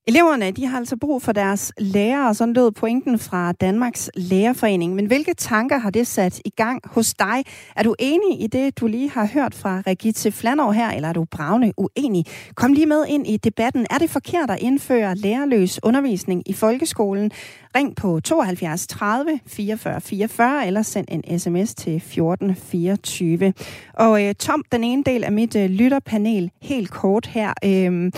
[0.07, 4.95] Eleverne de har altså brug for deres lærere, sådan lød pointen fra Danmarks Lærerforening.
[4.95, 7.45] Men hvilke tanker har det sat i gang hos dig?
[7.77, 11.13] Er du enig i det, du lige har hørt fra Regitze Flanov her, eller er
[11.13, 12.25] du bravne uenig?
[12.55, 13.87] Kom lige med ind i debatten.
[13.91, 17.31] Er det forkert at indføre lærerløs undervisning i folkeskolen?
[17.77, 23.53] Ring på 72 30 44 44 eller send en sms til 14 24.
[23.95, 27.53] Og øh, Tom, den ene del af mit øh, lytterpanel, helt kort her.
[27.65, 28.13] Øh,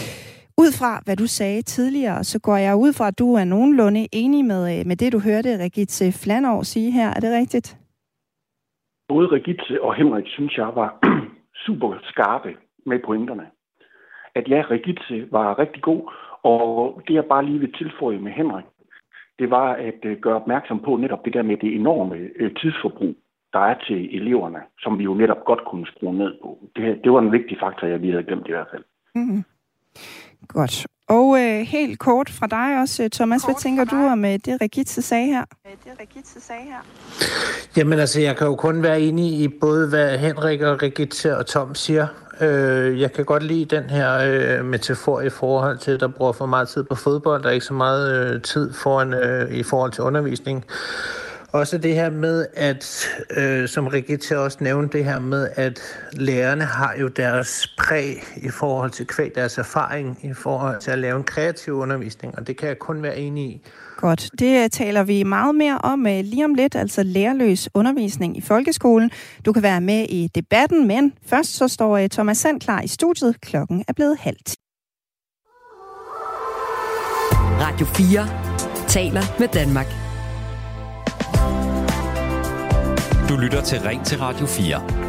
[0.62, 4.09] ud fra, hvad du sagde tidligere, så går jeg ud fra, at du er nogenlunde
[4.12, 7.09] enig med, øh, med det, du hørte Regitze Flanov sige her.
[7.16, 7.79] Er det rigtigt?
[9.09, 10.90] Både Regitze og Henrik, synes jeg, var
[11.66, 13.47] super skarpe med pointerne.
[14.35, 16.03] At ja, Regitze var rigtig god,
[16.42, 18.64] og det jeg bare lige vil tilføje med Henrik,
[19.38, 23.14] det var at øh, gøre opmærksom på netop det der med det enorme øh, tidsforbrug,
[23.53, 26.59] der er til eleverne, som vi jo netop godt kunne skrue ned på.
[26.77, 28.85] Det, det var en vigtig faktor, jeg lige havde glemt i hvert fald.
[29.14, 29.45] Mm-hmm.
[30.49, 30.87] Godt.
[31.09, 33.42] Og øh, helt kort fra dig også, øh, Thomas.
[33.42, 35.44] Kort Hvad tænker du om øh, det, Regitze sagde her?
[35.64, 36.79] Det, Regitze sagde her.
[37.77, 41.46] Jamen altså, jeg kan jo kun være enig i både, hvad Henrik og Regitze og
[41.46, 42.07] Tom siger.
[42.40, 44.18] Øh, jeg kan godt lide den her
[44.59, 47.42] øh, metafor i forhold til, at der bruger for meget tid på fodbold.
[47.42, 50.64] Der er ikke så meget øh, tid foran, øh, i forhold til undervisning.
[51.57, 55.81] Også det her med, at, øh, som Rigitte også nævnte, det her med, at
[56.12, 60.99] lærerne har jo deres præg i forhold til kvæg deres erfaring, i forhold til at
[60.99, 63.62] lave en kreativ undervisning, og det kan jeg kun være enig i.
[63.97, 68.37] Godt, det øh, taler vi meget mere om øh, lige om lidt, altså lærerløs undervisning
[68.37, 69.11] i folkeskolen.
[69.47, 72.88] Du kan være med i debatten, men først så står øh, Thomas Sand klar i
[72.88, 73.40] studiet.
[73.40, 74.57] Klokken er blevet halvt.
[77.61, 80.06] Radio 4 taler med Danmark.
[83.29, 85.07] Du lytter til Ring til Radio 4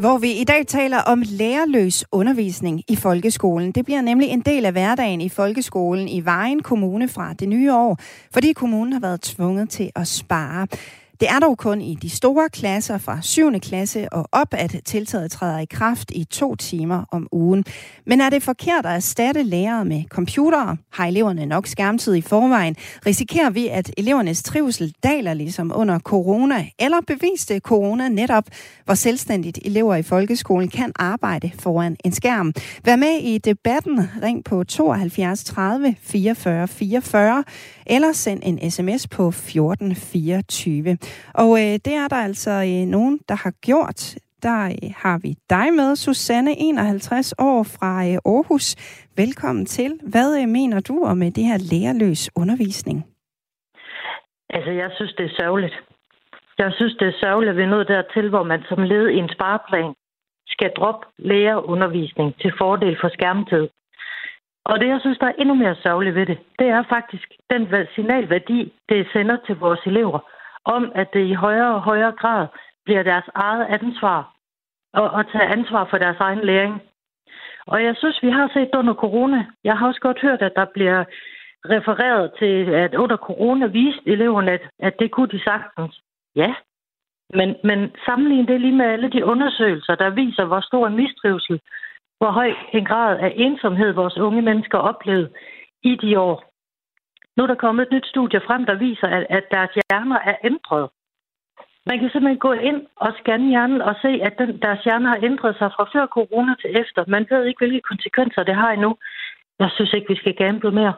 [0.00, 3.72] hvor vi i dag taler om lærerløs undervisning i folkeskolen.
[3.72, 7.74] Det bliver nemlig en del af hverdagen i folkeskolen i Vejen Kommune fra det nye
[7.74, 7.98] år,
[8.32, 10.66] fordi kommunen har været tvunget til at spare.
[11.20, 13.60] Det er dog kun i de store klasser fra 7.
[13.60, 17.64] klasse og op, at tiltaget træder i kraft i to timer om ugen.
[18.06, 20.76] Men er det forkert at erstatte lærere med computere?
[20.92, 22.76] Har eleverne nok skærmtid i forvejen?
[23.06, 26.66] Risikerer vi, at elevernes trivsel daler ligesom under corona?
[26.78, 28.44] Eller beviste corona netop,
[28.84, 32.52] hvor selvstændigt elever i folkeskolen kan arbejde foran en skærm?
[32.84, 34.08] Vær med i debatten.
[34.22, 37.44] Ring på 72 30 44 44
[37.94, 40.98] eller send en sms på 1424.
[41.34, 44.00] Og øh, det er der altså øh, nogen, der har gjort.
[44.42, 48.66] Der øh, har vi dig med, Susanne, 51 år fra øh, Aarhus.
[49.16, 49.90] Velkommen til.
[50.12, 52.98] Hvad øh, mener du om øh, det her lærerløs undervisning?
[54.50, 55.76] Altså, jeg synes, det er sørgeligt.
[56.58, 59.16] Jeg synes, det er sørgeligt, at vi er nået dertil, hvor man som led i
[59.16, 59.94] en spareplan
[60.48, 63.68] skal droppe lærerundervisning til fordel for skærmtid.
[64.64, 67.86] Og det, jeg synes, der er endnu mere sørgeligt ved det, det er faktisk den
[67.94, 70.18] signalværdi, det sender til vores elever,
[70.64, 72.46] om at det i højere og højere grad
[72.84, 74.34] bliver deres eget ansvar
[74.92, 76.82] og, at tage ansvar for deres egen læring.
[77.66, 79.46] Og jeg synes, vi har set under corona.
[79.64, 81.04] Jeg har også godt hørt, at der bliver
[81.64, 86.00] refereret til, at under corona viste eleverne, at, at det kunne de sagtens.
[86.36, 86.54] Ja,
[87.34, 91.60] men, men sammenlign det lige med alle de undersøgelser, der viser, hvor stor en mistrivsel
[92.20, 95.30] hvor høj en grad af ensomhed vores unge mennesker oplevede
[95.82, 96.36] i de år.
[97.36, 100.36] Nu er der kommet et nyt studie frem, der viser, at, at deres hjerner er
[100.44, 100.88] ændret.
[101.86, 105.20] Man kan simpelthen gå ind og scanne hjernen og se, at den, deres hjerner har
[105.22, 107.04] ændret sig fra før corona til efter.
[107.08, 108.96] Man ved ikke, hvilke konsekvenser det har endnu.
[109.58, 110.94] Jeg synes ikke, vi skal gamble mere.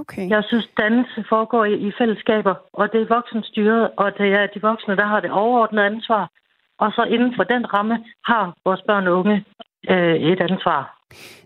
[0.00, 0.28] Okay.
[0.28, 4.60] Jeg synes, dannelse foregår i, i fællesskaber, og det er voksenstyret, og det er de
[4.62, 6.30] voksne, der har det overordnede ansvar.
[6.78, 9.44] Og så inden for den ramme har vores børn og unge
[9.90, 10.96] øh, et ansvar.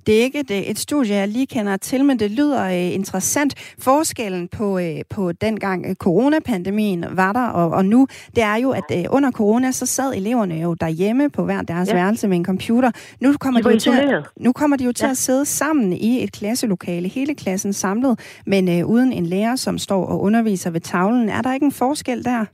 [0.07, 3.75] Det er ikke et, et studie, jeg lige kender til, men det lyder øh, interessant.
[3.85, 8.71] Forskellen på, øh, på dengang øh, coronapandemien var der, og, og nu, det er jo,
[8.71, 11.95] at øh, under corona, så sad eleverne jo derhjemme på hver deres ja.
[11.95, 12.91] værelse med en computer.
[13.23, 15.11] Nu kommer de, de jo til, at, nu kommer de jo til ja.
[15.11, 19.79] at sidde sammen i et klasselokale, hele klassen samlet, men øh, uden en lærer, som
[19.79, 21.29] står og underviser ved tavlen.
[21.29, 22.45] Er der ikke en forskel der?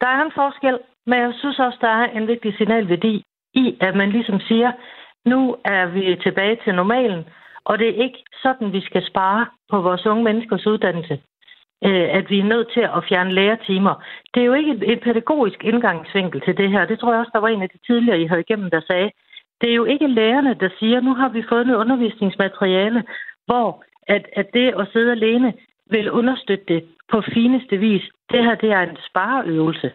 [0.00, 3.22] Der er en forskel, men jeg synes også, der er en vigtig signalværdi
[3.56, 4.72] i, at man ligesom siger,
[5.24, 7.24] nu er vi tilbage til normalen,
[7.64, 11.20] og det er ikke sådan, vi skal spare på vores unge menneskers uddannelse.
[11.84, 13.94] Øh, at vi er nødt til at fjerne lærertimer.
[14.34, 16.86] Det er jo ikke et, pædagogisk indgangsvinkel til det her.
[16.86, 19.10] Det tror jeg også, der var en af de tidligere, I havde igennem, der sagde.
[19.60, 23.04] Det er jo ikke lærerne, der siger, nu har vi fået noget undervisningsmateriale,
[23.46, 25.52] hvor at, at det at sidde alene
[25.90, 28.02] vil understøtte det på fineste vis.
[28.32, 29.90] Det her, det er en spareøvelse.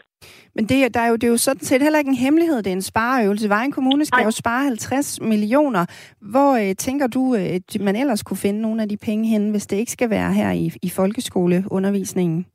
[0.56, 2.68] Men det, der er jo, det er jo sådan set heller ikke en hemmelighed, det
[2.68, 3.50] er en spareøvelse.
[3.50, 4.26] Vejen Kommune skal Ej.
[4.26, 5.84] jo spare 50 millioner.
[6.32, 9.68] Hvor øh, tænker du, øh, man ellers kunne finde nogle af de penge hen, hvis
[9.68, 12.46] det ikke skal være her i, i folkeskoleundervisningen?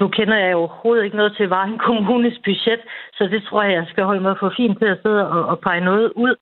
[0.00, 2.80] Nu kender jeg jo overhovedet ikke noget til Vejen Kommunes budget,
[3.16, 5.58] så det tror jeg, jeg skal holde mig for fint til at sidde og, og
[5.60, 6.34] pege noget ud.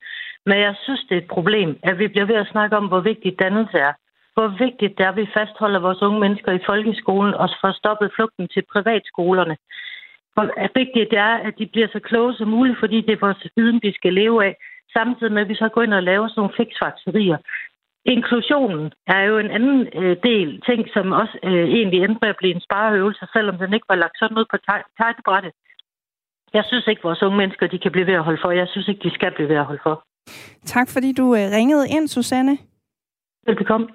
[0.47, 3.01] Men jeg synes, det er et problem, at vi bliver ved at snakke om, hvor
[3.01, 3.93] vigtigt dannelse er.
[4.35, 8.13] Hvor vigtigt det er, at vi fastholder vores unge mennesker i folkeskolen og får stoppet
[8.17, 9.57] flugten til privatskolerne
[10.35, 10.47] hvor
[10.79, 13.81] vigtigt det er, at de bliver så kloge som muligt, fordi det er vores viden,
[13.83, 14.57] vi skal leve af,
[14.97, 17.39] samtidig med, at vi så går ind og laver sådan nogle fiksfakserier.
[18.05, 22.41] Inklusionen er jo en anden øh, del, ting, som også øh, egentlig endte med at
[22.41, 24.57] blive en spareøvelse, selvom den ikke var lagt sådan ud på
[24.99, 25.53] tegnebrættet.
[26.53, 28.51] Jeg synes ikke, vores unge mennesker de kan blive ved at holde for.
[28.51, 30.05] Jeg synes ikke, de skal blive ved at holde for.
[30.65, 32.59] Tak fordi du øh, ringede ind, Susanne.
[33.47, 33.89] Velbekomme.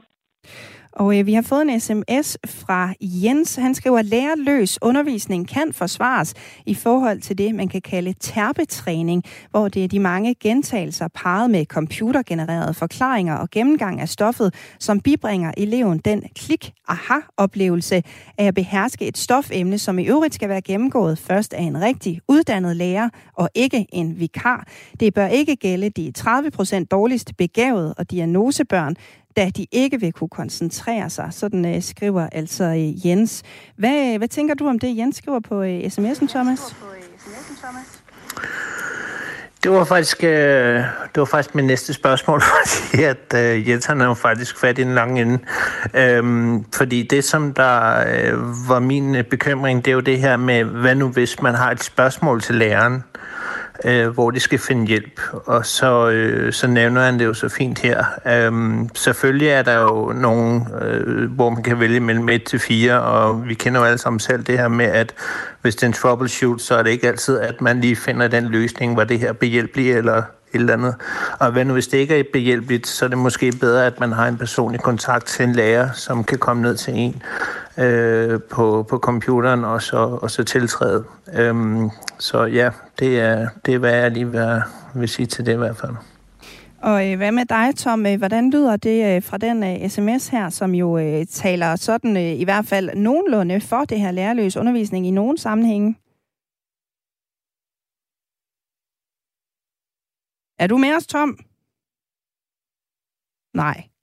[0.96, 3.56] Og øh, vi har fået en sms fra Jens.
[3.56, 6.34] Han skriver, at lærerløs undervisning kan forsvares
[6.66, 11.50] i forhold til det, man kan kalde terpetræning, hvor det er de mange gentagelser parret
[11.50, 18.04] med computergenererede forklaringer og gennemgang af stoffet, som bibringer eleven den klik-aha-oplevelse
[18.38, 22.22] af at beherske et stofemne, som i øvrigt skal være gennemgået først af en rigtig
[22.28, 24.68] uddannet lærer og ikke en vikar.
[25.00, 28.96] Det bør ikke gælde de 30 procent dårligst begavede og diagnosebørn,
[29.38, 31.28] da de ikke vil kunne koncentrere sig.
[31.32, 33.44] Sådan øh, skriver altså øh, Jens.
[33.78, 36.76] Hvad, øh, hvad tænker du om det, Jens skriver på øh, sms'en, Thomas?
[39.64, 40.30] Det var faktisk, øh,
[41.14, 44.80] det var faktisk min næste spørgsmål, fordi at øh, Jens han er jo faktisk fat
[44.80, 45.40] i den lange ende.
[45.94, 50.38] Øhm, fordi det, som der øh, var min øh, bekymring, det er jo det her
[50.38, 53.04] med, hvad nu hvis man har et spørgsmål til læreren,
[53.84, 55.22] øh, hvor de skal finde hjælp.
[55.32, 58.06] Og så, øh, så nævner han det jo så fint her.
[58.28, 63.02] Øhm, selvfølgelig er der jo nogen, øh, hvor man kan vælge mellem 1 til 4,
[63.02, 65.14] og vi kender jo alle sammen selv det her med, at
[65.62, 68.46] hvis det er en troubleshoot, så er det ikke altid, at man lige finder den
[68.46, 70.18] løsning, hvor det her behjælpeligt eller
[70.56, 70.96] et eller andet.
[71.40, 74.12] Og hvad nu, hvis det ikke er behjælpeligt, så er det måske bedre, at man
[74.12, 77.24] har en personlig kontakt til en lærer, som kan komme ned til en
[77.78, 81.04] øh, på, på computeren og så, og så tiltræde.
[81.34, 84.62] Øhm, så ja, det er, det er, hvad jeg lige vil,
[84.96, 85.96] vil sige til det i hvert fald.
[86.82, 88.06] Og øh, hvad med dig, Tom?
[88.06, 92.18] Øh, hvordan lyder det øh, fra den øh, sms her, som jo øh, taler sådan
[92.18, 95.96] øh, i hvert fald nogenlunde for det her lærerløs undervisning i nogen sammenhænge?
[100.60, 101.38] Er du med os, Tom?
[103.54, 103.95] Nej.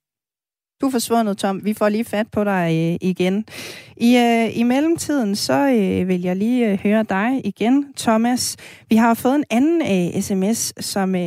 [0.83, 1.65] Du er forsvundet, Tom.
[1.65, 3.45] Vi får lige fat på dig øh, igen.
[3.97, 8.57] I, øh, I mellemtiden, så øh, vil jeg lige øh, høre dig igen, Thomas.
[8.89, 11.21] Vi har fået en anden øh, sms, som øh,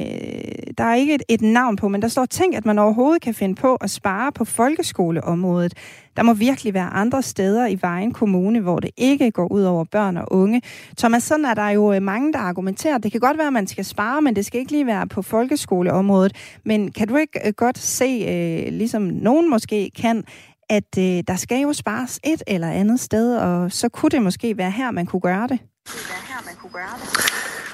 [0.78, 3.34] der er ikke et, et navn på, men der står tænk, at man overhovedet kan
[3.34, 5.74] finde på at spare på folkeskoleområdet.
[6.16, 9.84] Der må virkelig være andre steder i Vejen Kommune, hvor det ikke går ud over
[9.84, 10.62] børn og unge.
[10.98, 12.98] Thomas, sådan er der jo øh, mange, der argumenterer.
[12.98, 15.22] Det kan godt være, at man skal spare, men det skal ikke lige være på
[15.22, 16.32] folkeskoleområdet.
[16.64, 20.24] Men kan du ikke øh, godt se, øh, ligesom nogen måske kan,
[20.70, 24.58] at øh, der skal jo spares et eller andet sted, og så kunne det måske
[24.58, 25.58] være her, man kunne gøre det.
[25.86, 27.65] Det være her, man kunne gøre det.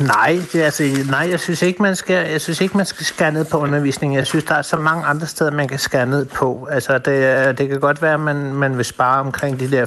[0.00, 3.32] Nej, det, altså, nej, jeg synes ikke, man skal, jeg synes ikke, man skal skære
[3.32, 4.14] ned på undervisning.
[4.14, 6.68] Jeg synes, der er så mange andre steder, man kan skære ned på.
[6.70, 9.84] Altså, det, det kan godt være, at man, man vil spare omkring de der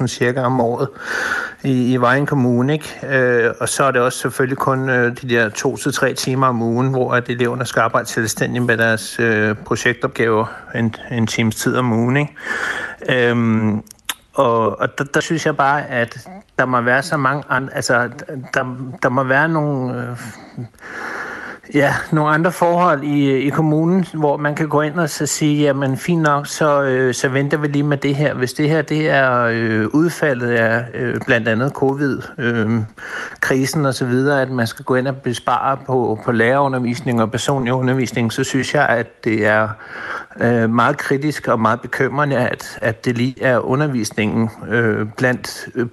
[0.00, 0.88] 500.000 cirka om året
[1.62, 3.16] i, i Vejen Kommune, ikke?
[3.16, 6.46] Øh, og så er det også selvfølgelig kun øh, de der to til tre timer
[6.46, 11.56] om ugen, hvor at eleverne skal arbejde selvstændigt med deres øh, projektopgaver en, en times
[11.56, 12.34] tid om ugen, ikke?
[13.08, 13.82] Øhm,
[14.38, 18.10] og, og der, der synes jeg bare, at der må være så mange andre, altså
[18.54, 20.16] der, der må være nogle, øh,
[21.74, 25.26] ja, nogle andre forhold i, øh, i kommunen, hvor man kan gå ind og så
[25.26, 28.34] sige, jamen fint nok, så, øh, så venter vi lige med det her.
[28.34, 34.04] Hvis det her det er øh, udfaldet af øh, blandt andet covid-krisen øh, og så
[34.04, 38.44] videre, at man skal gå ind og bespare på, på lærerundervisning og personlig undervisning, så
[38.44, 39.68] synes jeg, at det er
[40.40, 45.86] øh, meget kritisk og meget bekymrende, at, at det lige er undervisningen øh, blandt øh,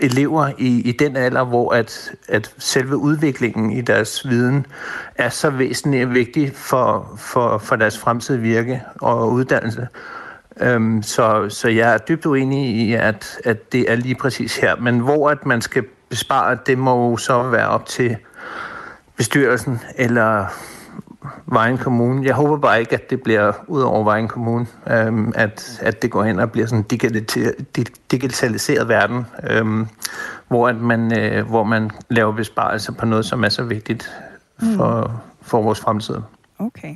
[0.00, 4.66] elever i, i den alder, hvor at, at selve udviklingen i deres viden
[5.14, 9.88] er så væsentlig og vigtig for, for, for deres fremtidige virke og uddannelse.
[10.60, 14.76] Øhm, så, så jeg er dybt uenig i, at, at det er lige præcis her.
[14.76, 18.16] Men hvor at man skal bespare, det må jo så være op til
[19.16, 20.46] bestyrelsen eller
[21.46, 22.26] Vejen Kommune.
[22.26, 26.10] Jeg håber bare ikke, at det bliver ud over Vejen Kommune, øhm, at, at det
[26.10, 29.86] går hen og bliver sådan en digitaliseret verden, øhm,
[30.48, 34.10] hvor, at man, øh, hvor man laver besparelser på noget, som er så vigtigt
[34.76, 35.14] for, mm.
[35.42, 36.16] for vores fremtid.
[36.58, 36.94] Okay.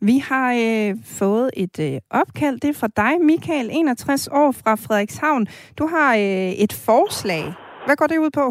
[0.00, 2.60] Vi har øh, fået et øh, opkald.
[2.60, 5.46] Det er fra dig, Michael, 61 år fra Frederikshavn.
[5.78, 7.44] Du har øh, et forslag.
[7.86, 8.46] Hvad går det ud på?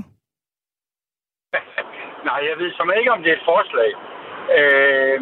[2.30, 4.13] Nej, jeg ved som ikke, om det er et forslag.
[4.60, 5.22] Øh,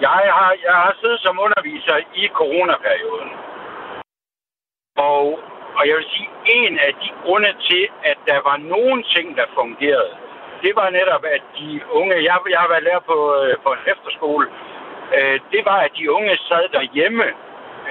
[0.00, 3.30] jeg, har, jeg har siddet som underviser i coronaperioden.
[4.96, 5.38] Og,
[5.76, 9.46] og jeg vil sige, en af de grunde til, at der var nogle ting, der
[9.54, 10.14] fungerede,
[10.62, 13.82] det var netop, at de unge, jeg, jeg har været lærer på, øh, på en
[13.92, 14.46] efterskole,
[15.16, 17.24] øh, det var, at de unge sad derhjemme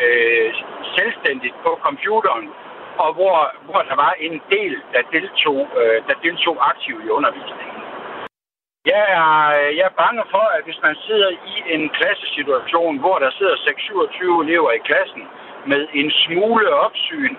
[0.03, 0.53] øh,
[0.97, 2.49] selvstændigt på computeren,
[2.97, 7.72] og hvor, hvor der var en del, der deltog, øh, der deltog aktivt i undervisningen.
[8.91, 13.17] Jeg er, øh, jeg er bange for, at hvis man sidder i en klassesituation, hvor
[13.23, 15.23] der sidder 6-27 elever i klassen
[15.71, 17.35] med en smule opsyn,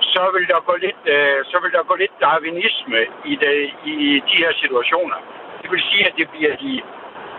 [0.00, 3.00] så vil der gå lidt, øh, så vil der gå lidt darwinisme
[3.32, 5.18] i, det, i de her situationer.
[5.62, 6.82] Det vil sige, at det bliver de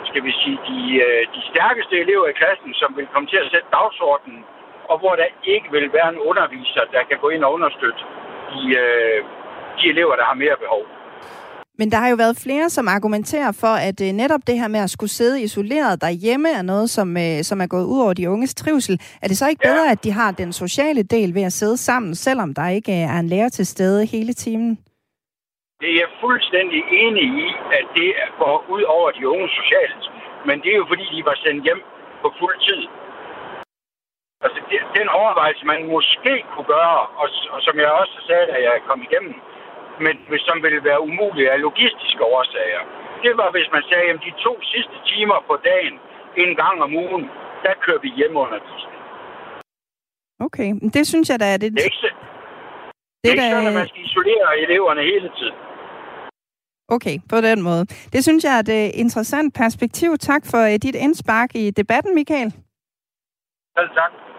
[0.10, 3.52] skal vi sige, de, øh, de stærkeste elever i klassen, som vil komme til at
[3.52, 4.46] sætte dagsordenen,
[4.92, 8.02] og hvor der ikke vil være en underviser, der kan gå ind og understøtte
[8.52, 9.20] de, øh,
[9.80, 10.84] de elever, der har mere behov.
[11.82, 14.82] Men der har jo været flere, som argumenterer for, at øh, netop det her med
[14.88, 18.30] at skulle sidde isoleret derhjemme er noget, som, øh, som er gået ud over de
[18.34, 18.96] unges trivsel.
[19.24, 19.94] Er det så ikke bedre, ja.
[19.96, 23.28] at de har den sociale del ved at sidde sammen, selvom der ikke er en
[23.34, 24.72] lærer til stede hele timen?
[25.82, 27.48] Det er jeg fuldstændig enig i,
[27.80, 28.10] at det
[28.42, 30.04] går ud over de unge socialt.
[30.48, 31.82] Men det er jo fordi, de var sendt hjem
[32.22, 32.82] på fuld tid.
[34.44, 38.58] Altså, det, den overvejelse, man måske kunne gøre, og, og som jeg også sagde, da
[38.70, 39.36] jeg kom igennem,
[40.04, 40.16] men
[40.48, 42.84] som ville være umuligt af logistiske årsager,
[43.24, 45.96] det var, hvis man sagde, at de to sidste timer på dagen,
[46.44, 47.24] en gang om ugen,
[47.64, 49.02] der kører vi hjemmeundervisning.
[50.46, 51.72] Okay, det synes jeg da er det.
[51.72, 52.10] Det er ikke,
[53.22, 55.58] det, er ikke sådan, at man skal isolere eleverne hele tiden.
[56.96, 57.86] Okay, på den måde.
[58.14, 60.18] Det synes jeg er et uh, interessant perspektiv.
[60.18, 62.52] Tak for uh, dit indspark i debatten, Michael.
[63.78, 64.31] Selv tak.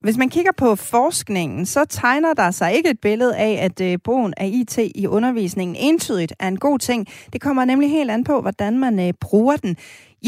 [0.00, 4.00] Hvis man kigger på forskningen, så tegner der sig ikke et billede af, at uh,
[4.04, 7.06] brugen af IT i undervisningen entydigt er en god ting.
[7.32, 9.76] Det kommer nemlig helt an på, hvordan man uh, bruger den.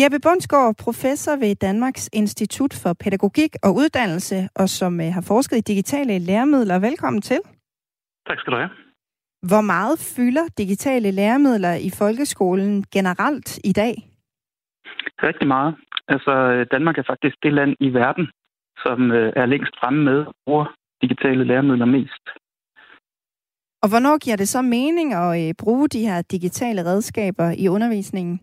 [0.01, 5.57] Jeppe Bundsgaard, professor ved Danmarks Institut for Pædagogik og Uddannelse, og som uh, har forsket
[5.57, 6.79] i digitale læremidler.
[6.79, 7.41] Velkommen til.
[8.29, 8.71] Tak skal du have.
[9.51, 13.95] Hvor meget fylder digitale læremidler i folkeskolen generelt i dag?
[15.23, 15.75] Rigtig meget.
[16.09, 18.27] Altså, Danmark er faktisk det land i verden,
[18.85, 20.67] som øh, er længst fremme med at bruge
[21.03, 22.25] digitale læremidler mest.
[23.83, 28.41] Og hvornår giver det så mening at øh, bruge de her digitale redskaber i undervisningen?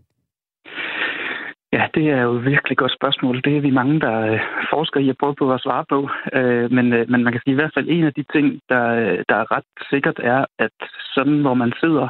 [1.73, 3.41] Ja, det er jo et virkelig godt spørgsmål.
[3.45, 4.39] Det er vi mange, der øh,
[4.73, 6.09] forsker i at prøve på at svare på.
[6.33, 8.83] Øh, men, øh, men man kan sige i hvert fald, en af de ting, der,
[9.29, 10.77] der er ret sikkert, er, at
[11.15, 12.07] sådan, hvor man sidder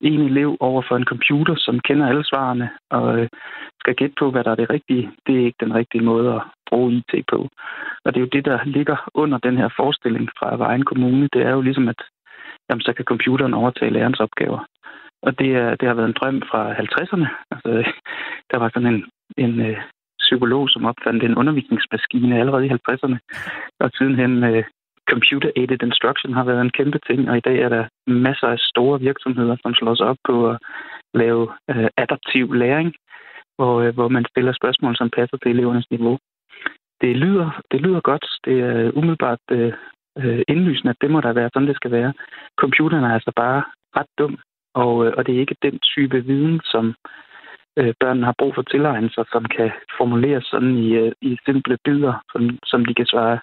[0.00, 3.28] en elev over for en computer, som kender alle svarene og øh,
[3.80, 6.42] skal gætte på, hvad der er det rigtige, det er ikke den rigtige måde at
[6.68, 7.48] bruge IT på.
[8.04, 11.28] Og det er jo det, der ligger under den her forestilling fra Vejen Kommune.
[11.32, 12.00] Det er jo ligesom, at
[12.70, 14.66] jamen, så kan computeren overtage lærernes opgaver.
[15.22, 17.26] Og det, er, det har været en drøm fra 50'erne.
[17.50, 17.70] Altså,
[18.50, 19.04] der var sådan en,
[19.36, 19.78] en øh,
[20.18, 23.18] psykolog, som opfandt en undervisningsmaskine allerede i 50'erne.
[23.80, 24.64] Og sidenhen øh,
[25.12, 29.00] computer-aided instruction har været en kæmpe ting, og i dag er der masser af store
[29.00, 30.58] virksomheder, som slår sig op på at
[31.14, 32.94] lave øh, adaptiv læring,
[33.56, 36.18] hvor, øh, hvor man stiller spørgsmål, som passer til elevernes niveau.
[37.00, 38.26] Det lyder, det lyder godt.
[38.44, 39.72] Det er umiddelbart øh,
[40.18, 42.12] øh indlysende, at det må der være sådan, det skal være.
[42.56, 43.62] Computeren er altså bare
[43.96, 44.38] ret dum.
[44.74, 46.94] Og, øh, og det er ikke den type viden, som
[47.78, 52.14] øh, børnene har brug for tilegnelser, som kan formuleres sådan i, øh, i simple bidder,
[52.32, 53.40] som, som de kan svare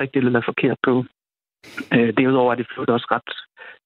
[0.00, 1.04] rigtigt eller forkert på.
[1.94, 3.30] Øh, derudover er det også ret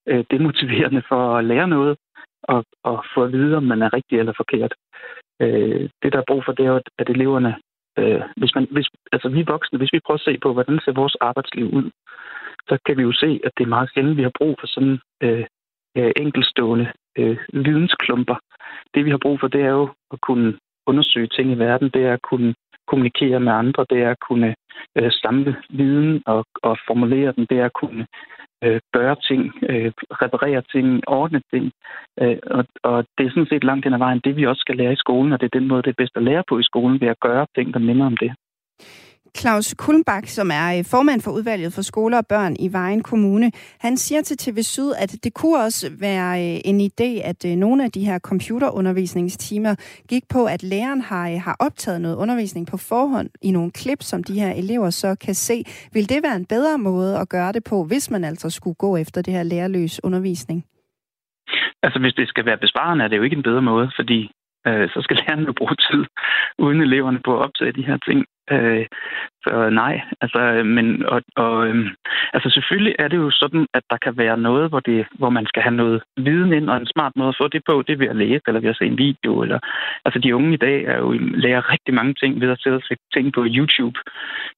[0.09, 1.97] øh, demotiverende for at lære noget
[2.43, 4.75] og, og få at vide, om man er rigtig eller forkert.
[5.43, 7.57] Øh, det, der er brug for, det er at eleverne,
[7.99, 10.93] øh, hvis, man, hvis, altså vi voksne, hvis vi prøver at se på, hvordan ser
[10.93, 11.91] vores arbejdsliv ud,
[12.69, 14.99] så kan vi jo se, at det er meget sjældent, vi har brug for sådan
[15.23, 15.45] øh,
[15.99, 18.37] øh, enkelstående øh, vidensklumper.
[18.95, 22.03] Det vi har brug for, det er jo at kunne undersøge ting i verden, det
[22.05, 22.55] er at kunne
[22.87, 24.55] kommunikere med andre, det er at kunne
[24.99, 28.07] øh, samle viden og, og formulere den, det er at kunne
[28.65, 29.93] øh, gøre ting, øh,
[30.23, 31.73] reparere ting, ordne ting.
[32.23, 34.77] Øh, og, og det er sådan set langt hen ad vejen det, vi også skal
[34.77, 36.69] lære i skolen, og det er den måde, det er bedst at lære på i
[36.71, 38.33] skolen, ved at gøre ting, der minder om det.
[39.37, 43.53] Claus Kulmbach, som er øh, formand for udvalget for skoler og børn i Vejen Kommune,
[43.81, 47.57] han siger til TV Syd, at det kunne også være øh, en idé, at øh,
[47.57, 49.75] nogle af de her computerundervisningstimer
[50.09, 54.25] gik på, at læreren har, har optaget noget undervisning på forhånd i nogle klip, som
[54.25, 55.65] de her elever så kan se.
[55.93, 58.97] Vil det være en bedre måde at gøre det på, hvis man altså skulle gå
[58.97, 60.65] efter det her lærerløs undervisning?
[61.83, 64.31] Altså, hvis det skal være besparende, er det jo ikke en bedre måde, fordi
[64.67, 66.05] øh, så skal lærerne jo bruge tid
[66.59, 68.27] uden eleverne på at optage de her ting.
[68.51, 68.87] Øh,
[69.45, 71.91] så nej, altså, øh, men, og, og, øh,
[72.35, 75.47] altså selvfølgelig er det jo sådan, at der kan være noget, hvor, det, hvor man
[75.47, 77.97] skal have noget viden ind, og en smart måde at få det på, det er
[77.97, 79.43] ved at læse, eller ved at se en video.
[79.43, 79.59] Eller,
[80.05, 82.83] altså de unge i dag er jo, lærer rigtig mange ting ved at sidde og
[82.83, 83.99] se ting på YouTube.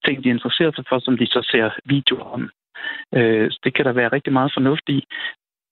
[0.07, 2.51] Ting, de er interesseret sig for, som de så ser videoer om.
[3.15, 5.05] Øh, det kan der være rigtig meget fornuft i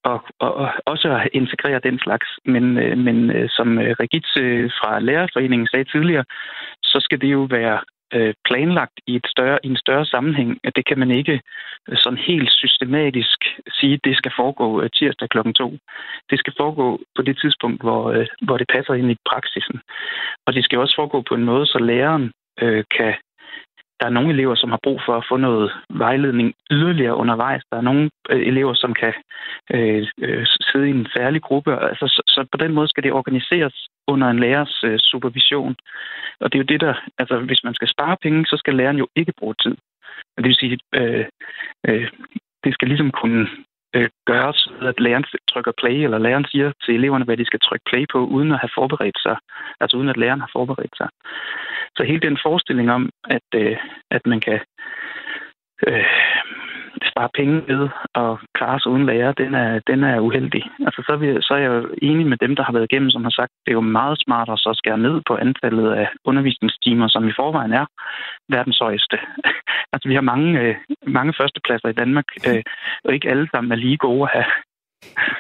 [0.05, 2.29] og, og, og også at integrere den slags.
[2.45, 6.25] Men, øh, men øh, som øh, Regit øh, fra Lærerforeningen sagde tidligere,
[6.83, 7.81] så skal det jo være
[8.15, 10.59] øh, planlagt i, et større, i en større sammenhæng.
[10.77, 11.41] Det kan man ikke
[11.89, 13.39] øh, sådan helt systematisk
[13.81, 15.79] sige, at det skal foregå tirsdag klokken 2.
[16.31, 19.81] Det skal foregå på det tidspunkt, hvor, hvor det passer ind i praksisen.
[20.47, 22.33] Og det skal også foregå på en måde, så læreren
[22.63, 23.15] øh, kan
[24.01, 27.63] der er nogle elever, som har brug for at få noget vejledning yderligere undervejs.
[27.71, 29.15] Der er nogle øh, elever, som kan
[29.75, 31.71] øh, øh, sidde i en særlig gruppe.
[31.89, 35.77] Altså, så, så på den måde skal det organiseres under en lærers øh, supervision.
[36.41, 38.99] Og det er jo det, der, altså hvis man skal spare penge, så skal læreren
[38.99, 39.77] jo ikke bruge tid.
[40.37, 41.27] Det vil sige, øh,
[41.89, 42.09] øh,
[42.65, 43.49] det skal ligesom kunne
[43.97, 47.85] øh, gøres, at læreren trykker play, eller læreren siger til eleverne, hvad de skal trykke
[47.91, 49.37] play på, uden at have forberedt sig.
[49.81, 51.09] Altså uden at læreren har forberedt sig.
[51.99, 53.77] Så hele den forestilling om, at, øh,
[54.11, 54.61] at man kan
[55.87, 56.07] øh,
[57.11, 60.63] spare penge ved at klare sig uden lærer, den er, den er uheldig.
[60.87, 63.11] Altså, så, er vi, så er jeg jo enig med dem, der har været igennem,
[63.11, 67.09] som har sagt, det er jo meget smartere så skære ned på antallet af undervisningstimer,
[67.09, 67.87] som i forvejen er
[68.49, 69.17] verdens højeste.
[69.93, 70.77] altså, vi har mange, øh,
[71.07, 72.63] mange førstepladser i Danmark, øh,
[73.05, 74.51] og ikke alle sammen er lige gode at have.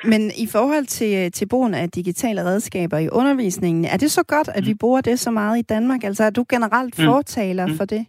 [0.04, 4.48] Men i forhold til, til brugen af digitale redskaber i undervisningen, er det så godt,
[4.48, 4.78] at vi mm.
[4.78, 6.04] bruger det så meget i Danmark?
[6.04, 7.04] Altså er du generelt mm.
[7.04, 7.76] fortaler mm.
[7.76, 8.06] for det?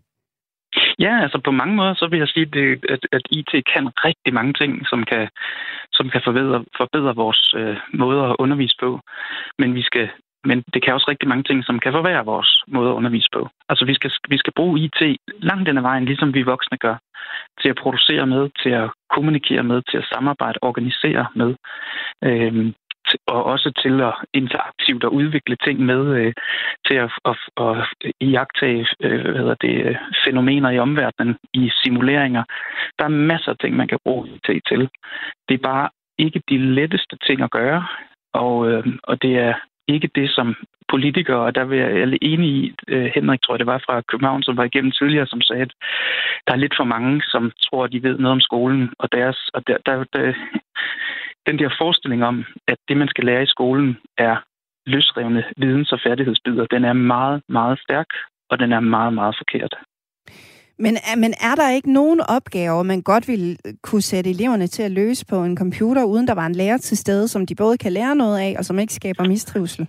[1.00, 2.48] Ja, altså på mange måder, så vil jeg sige,
[2.90, 5.30] at, at IT kan rigtig mange ting, som kan,
[5.92, 9.00] som kan forbedre, forbedre vores øh, måde at undervise på.
[9.60, 10.10] Men vi skal
[10.44, 13.50] men det kan også rigtig mange ting, som kan forværre vores måde at undervise på.
[13.70, 16.96] Altså vi skal, vi skal bruge IT langt den vejen, ligesom vi voksne gør,
[17.62, 21.56] til at producere med, til at kommunikere med, til at samarbejde, organisere med.
[22.24, 22.74] Øhm,
[23.28, 26.34] og også til at interaktivt at udvikle ting med øh,
[26.88, 27.88] til at, at, at
[28.20, 32.44] iagtage øh, hvad hedder det, øh, fænomener i omverdenen i simuleringer.
[33.00, 34.90] Der er masser af ting, man kan bruge IT til.
[35.50, 37.88] Det er bare ikke de letteste ting at gøre,
[38.34, 39.54] og, øh, og det er
[39.94, 40.56] ikke det, som
[40.90, 44.02] politikere, og der vil jeg alle enig i, øh, Henrik tror jeg, det var fra
[44.02, 45.74] København, som var igennem tidligere, som sagde, at
[46.48, 49.50] der er lidt for mange, som tror, at de ved noget om skolen, og deres,
[49.54, 50.34] og der, der, der,
[51.48, 54.36] den der forestilling om, at det, man skal lære i skolen, er
[54.86, 58.10] løsrevne videns- og færdighedsbidder, den er meget, meget stærk,
[58.50, 59.76] og den er meget, meget forkert.
[60.80, 64.92] Men, men er der ikke nogen opgaver, man godt ville kunne sætte eleverne til at
[64.92, 67.92] løse på en computer, uden der var en lærer til stede, som de både kan
[67.92, 69.88] lære noget af, og som ikke skaber mistrivsel?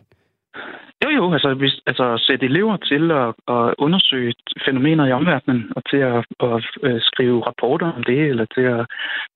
[1.05, 4.35] Jo, jo, altså, hvis, altså sætte elever til at, at undersøge
[4.67, 8.87] fænomener i omverdenen, og til at, at, at skrive rapporter om det, eller til at,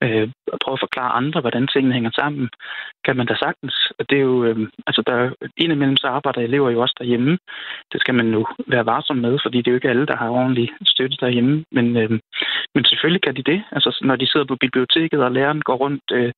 [0.03, 2.49] øh, at prøve at forklare andre, hvordan tingene hænger sammen,
[3.05, 3.75] kan man da sagtens.
[4.09, 4.57] Det er jo, øh,
[4.87, 5.17] altså der,
[5.57, 7.37] indimellem så arbejder elever jo også derhjemme.
[7.91, 10.29] Det skal man nu være varsom med, fordi det er jo ikke alle, der har
[10.29, 11.65] ordentlig støtte derhjemme.
[11.71, 11.85] Men,
[12.75, 13.63] men selvfølgelig kan de det.
[13.71, 16.31] Altså når de sidder på biblioteket, og læreren går rundt øh,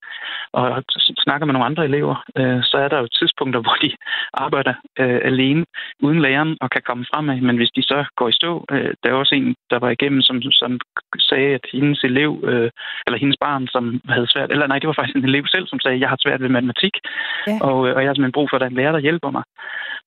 [0.54, 0.84] og
[1.26, 3.92] snakker med nogle andre elever, øh, så er der jo tidspunkter, hvor de
[4.34, 5.66] arbejder øh, alene,
[6.00, 7.42] uden læreren, og kan komme fremad.
[7.42, 10.22] Men hvis de så går i stå, øh, der er også en, der var igennem,
[10.22, 10.80] som, som
[11.20, 12.70] sagde, at hendes elev, øh,
[13.06, 15.80] eller hendes barn, som havde svært, eller nej, det var faktisk en elev selv, som
[15.80, 16.94] sagde, jeg har svært ved matematik,
[17.48, 17.58] ja.
[17.62, 19.32] og, øh, og jeg har simpelthen brug for, at der er en lærer, der hjælper
[19.32, 19.44] mig.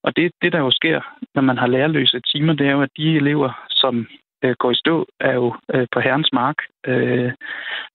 [0.03, 1.01] Og det, det, der jo sker,
[1.35, 4.07] når man har lærerløse timer, det er jo, at de elever, som
[4.43, 6.55] øh, går i stå, er jo øh, på herrens mark.
[6.87, 7.31] Øh,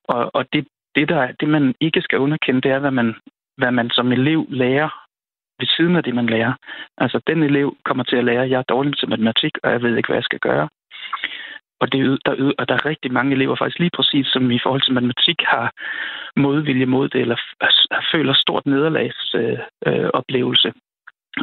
[0.05, 3.15] og og det, det, der, det, man ikke skal underkende, det er, hvad man,
[3.57, 5.06] hvad man som elev lærer
[5.59, 6.53] ved siden af det, man lærer.
[6.99, 9.83] Altså, den elev kommer til at lære, at jeg er dårlig til matematik, og jeg
[9.83, 10.69] ved ikke, hvad jeg skal gøre.
[11.81, 14.83] Og, det, der, og der er rigtig mange elever, faktisk lige præcis som i forhold
[14.83, 15.73] til matematik, har
[16.37, 20.69] modvilje mod det, eller altså, føler stort nederlagsoplevelse.
[20.69, 20.75] Øh,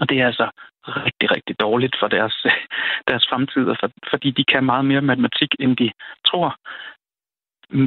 [0.02, 0.50] og det er altså
[0.88, 2.46] rigtig, rigtig dårligt for deres,
[3.10, 5.92] deres fremtid, for, fordi de kan meget mere matematik, end de
[6.28, 6.56] tror,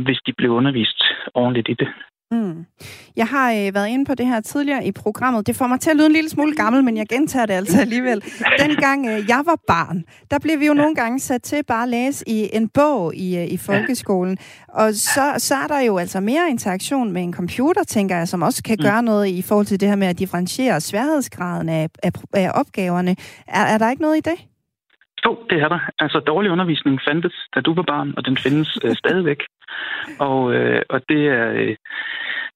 [0.05, 1.03] hvis de bliver undervist
[1.35, 1.89] ordentligt i det.
[2.31, 2.64] Mm.
[3.16, 5.47] Jeg har øh, været inde på det her tidligere i programmet.
[5.47, 7.81] Det får mig til at lyde en lille smule gammel, men jeg gentager det altså
[7.81, 8.24] alligevel.
[8.62, 10.81] Dengang øh, jeg var barn, der blev vi jo ja.
[10.81, 14.39] nogle gange sat til bare at læse i en bog i, øh, i folkeskolen.
[14.68, 18.43] Og så, så er der jo altså mere interaktion med en computer, tænker jeg, som
[18.43, 18.85] også kan mm.
[18.85, 23.16] gøre noget i forhold til det her med at differentiere sværhedsgraden af, af, af opgaverne.
[23.49, 24.47] Er, er der ikke noget i det?
[25.27, 25.81] Jo, det er der.
[25.99, 29.43] Altså, dårlig undervisning fandtes, da du var barn, og den findes øh, stadigvæk.
[30.18, 31.77] Og, øh, og det, er, øh,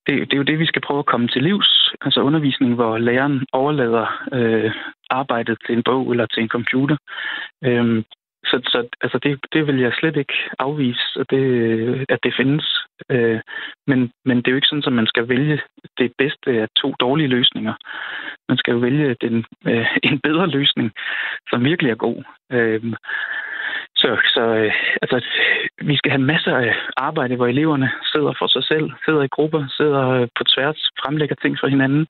[0.06, 1.94] det, det er jo det, vi skal prøve at komme til livs.
[2.00, 4.72] Altså undervisning, hvor læreren overlader øh,
[5.10, 6.96] arbejdet til en bog eller til en computer.
[7.64, 8.04] Øhm,
[8.44, 12.66] så, så altså det, det vil jeg slet ikke afvise, at det, at det findes.
[13.10, 13.40] Øh,
[13.86, 15.60] men, men det er jo ikke sådan, at man skal vælge
[15.98, 17.74] det bedste af to dårlige løsninger.
[18.48, 20.92] Man skal jo vælge den, øh, en bedre løsning,
[21.50, 22.24] som virkelig er god.
[22.52, 22.94] Øh,
[23.96, 24.72] så, så øh,
[25.02, 25.24] altså,
[25.82, 29.62] vi skal have masser af arbejde, hvor eleverne sidder for sig selv, sidder i grupper,
[29.76, 32.06] sidder på tværs, fremlægger ting for hinanden.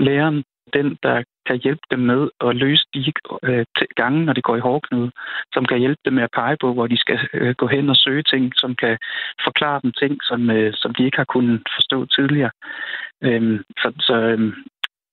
[0.00, 3.12] Læreren, den, der kan hjælpe dem med at løse de
[3.42, 3.64] øh,
[3.96, 5.10] gange, når det går i hårdknude,
[5.52, 7.96] som kan hjælpe dem med at pege på, hvor de skal øh, gå hen og
[7.96, 8.98] søge ting, som kan
[9.44, 12.50] forklare dem ting, som, øh, som de ikke har kunnet forstå tidligere.
[13.22, 14.52] Øh, så så øh,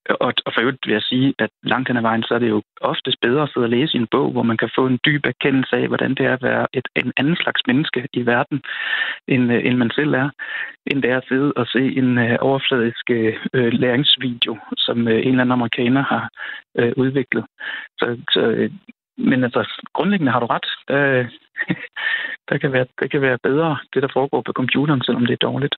[0.09, 2.49] og, og for øvrigt vil jeg sige, at langt hen ad vejen, så er det
[2.49, 4.99] jo oftest bedre at sidde og læse i en bog, hvor man kan få en
[5.05, 8.61] dyb erkendelse af, hvordan det er at være et, en anden slags menneske i verden,
[9.27, 10.29] end, øh, end man selv er,
[10.87, 15.19] end det er at sidde og se en øh, overfladisk øh, læringsvideo, som øh, en
[15.19, 16.29] eller anden amerikaner har
[16.79, 17.45] øh, udviklet.
[17.99, 18.71] Så, så øh,
[19.17, 20.67] men altså, grundlæggende har du ret.
[20.87, 21.27] Der,
[22.49, 25.47] der, kan være, der kan være bedre, det der foregår på computeren, selvom det er
[25.47, 25.75] dårligt.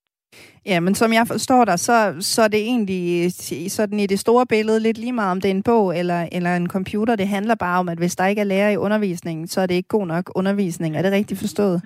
[0.65, 3.31] Ja, men som jeg forstår dig, så, så er det egentlig
[3.71, 6.55] sådan i det store billede lidt lige meget, om det er en bog eller, eller
[6.55, 7.15] en computer.
[7.15, 9.75] Det handler bare om, at hvis der ikke er lærer i undervisningen, så er det
[9.75, 10.97] ikke god nok undervisning.
[10.97, 11.81] Er det rigtigt forstået?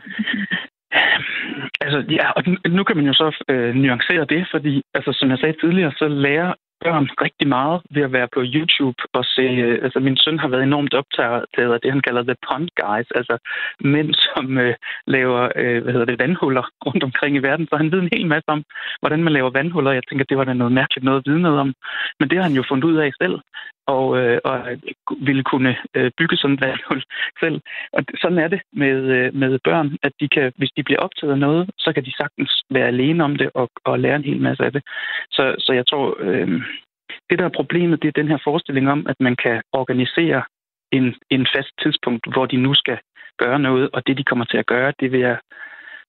[1.81, 2.43] Altså, ja, og
[2.77, 6.07] nu kan man jo så øh, nuancere det, fordi, altså, som jeg sagde tidligere, så
[6.07, 6.53] lærer
[6.83, 9.41] børn rigtig meget ved at være på YouTube og se...
[9.65, 13.09] Øh, altså, min søn har været enormt optaget af det, han kalder The Pond Guys,
[13.19, 13.35] altså
[13.93, 14.75] mænd, som øh,
[15.07, 17.67] laver, øh, hvad hedder det, vandhuller rundt omkring i verden.
[17.67, 18.63] Så han ved en hel masse om,
[19.01, 19.91] hvordan man laver vandhuller.
[19.91, 21.73] Jeg tænker, det var da noget mærkeligt noget at vide noget om.
[22.19, 23.37] Men det har han jo fundet ud af selv
[23.87, 24.57] og, øh, og
[25.27, 27.03] ville kunne øh, bygge sådan et vandhul
[27.43, 27.61] selv.
[27.93, 31.33] Og sådan er det med, øh, med børn, at de kan, hvis de bliver optaget
[31.33, 34.41] af noget, så kan de sagtens være alene om det og, og lære en hel
[34.41, 34.83] masse af det.
[35.31, 36.61] Så, så jeg tror, øh,
[37.29, 40.43] det der er problemet, det er den her forestilling om, at man kan organisere
[40.91, 42.97] en, en fast tidspunkt, hvor de nu skal
[43.37, 45.37] gøre noget, og det de kommer til at gøre, det vil jeg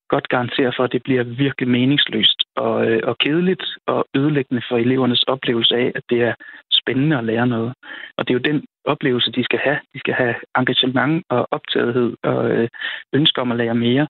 [0.09, 4.77] godt garantere for, at det bliver virkelig meningsløst og, øh, og kedeligt og ødelæggende for
[4.77, 6.33] elevernes oplevelse af, at det er
[6.71, 7.73] spændende at lære noget.
[8.17, 9.79] Og det er jo den oplevelse, de skal have.
[9.93, 12.67] De skal have engagement og optagethed og øh,
[13.13, 14.07] ønsker om at lære mere.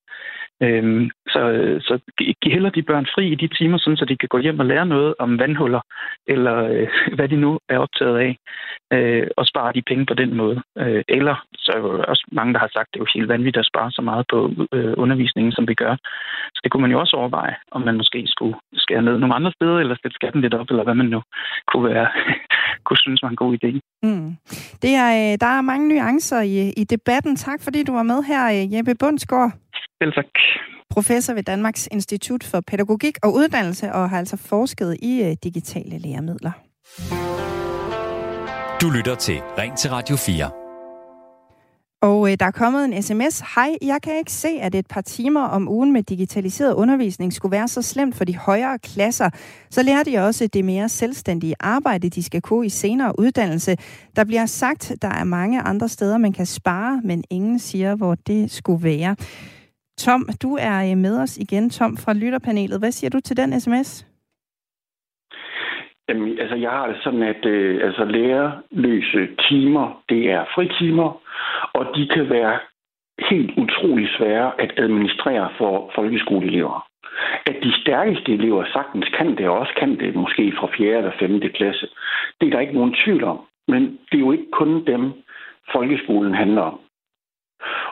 [0.63, 1.99] Øhm, så, øh, så
[2.41, 4.65] giv heller de børn fri i de timer, sådan, så de kan gå hjem og
[4.65, 5.81] lære noget om vandhuller,
[6.27, 8.37] eller øh, hvad de nu er optaget af,
[8.93, 10.61] øh, og spare de penge på den måde.
[10.77, 13.57] Øh, eller så er jo også mange, der har sagt, det er jo helt vanvittigt
[13.57, 14.37] at spare så meget på
[14.73, 15.95] øh, undervisningen, som vi gør.
[16.55, 19.51] Så det kunne man jo også overveje, om man måske skulle skære ned nogle andre
[19.57, 21.21] steder, eller sætte skatten lidt op, eller hvad man nu
[21.69, 22.07] kunne, være,
[22.85, 23.69] kunne synes var en god idé.
[24.03, 24.29] Mm.
[24.83, 27.35] Det er, øh, der er mange nuancer i, i debatten.
[27.35, 29.51] Tak fordi du var med her, øh, Jeppe Bundsgaard.
[30.01, 30.25] Selv tak.
[30.95, 35.95] Professor ved Danmarks Institut for Pædagogik og Uddannelse, og har altså forsket i øh, digitale
[36.05, 36.51] læremidler.
[38.81, 40.68] Du lytter til Ring til Radio 4.
[42.02, 43.56] Og øh, der er kommet en sms.
[43.56, 47.52] Hej, jeg kan ikke se, at et par timer om ugen med digitaliseret undervisning skulle
[47.52, 49.30] være så slemt for de højere klasser.
[49.70, 53.72] Så lærer de også det mere selvstændige arbejde, de skal kunne i senere uddannelse.
[54.16, 58.16] Der bliver sagt, der er mange andre steder, man kan spare, men ingen siger, hvor
[58.28, 59.16] det skulle være.
[59.97, 62.80] Tom, du er øh, med os igen, Tom fra Lytterpanelet.
[62.80, 64.06] Hvad siger du til den sms?
[66.10, 71.22] Jamen, altså, jeg har det sådan, at øh, altså, lærerløse timer, det er fritimer,
[71.73, 72.59] og de kan være
[73.29, 76.85] helt utrolig svære at administrere for folkeskoleelever.
[77.45, 80.97] At de stærkeste elever sagtens kan det, og også kan det måske fra 4.
[80.97, 81.41] eller 5.
[81.41, 81.87] klasse,
[82.41, 83.39] det er der ikke nogen tvivl om.
[83.67, 85.13] Men det er jo ikke kun dem,
[85.71, 86.79] folkeskolen handler om.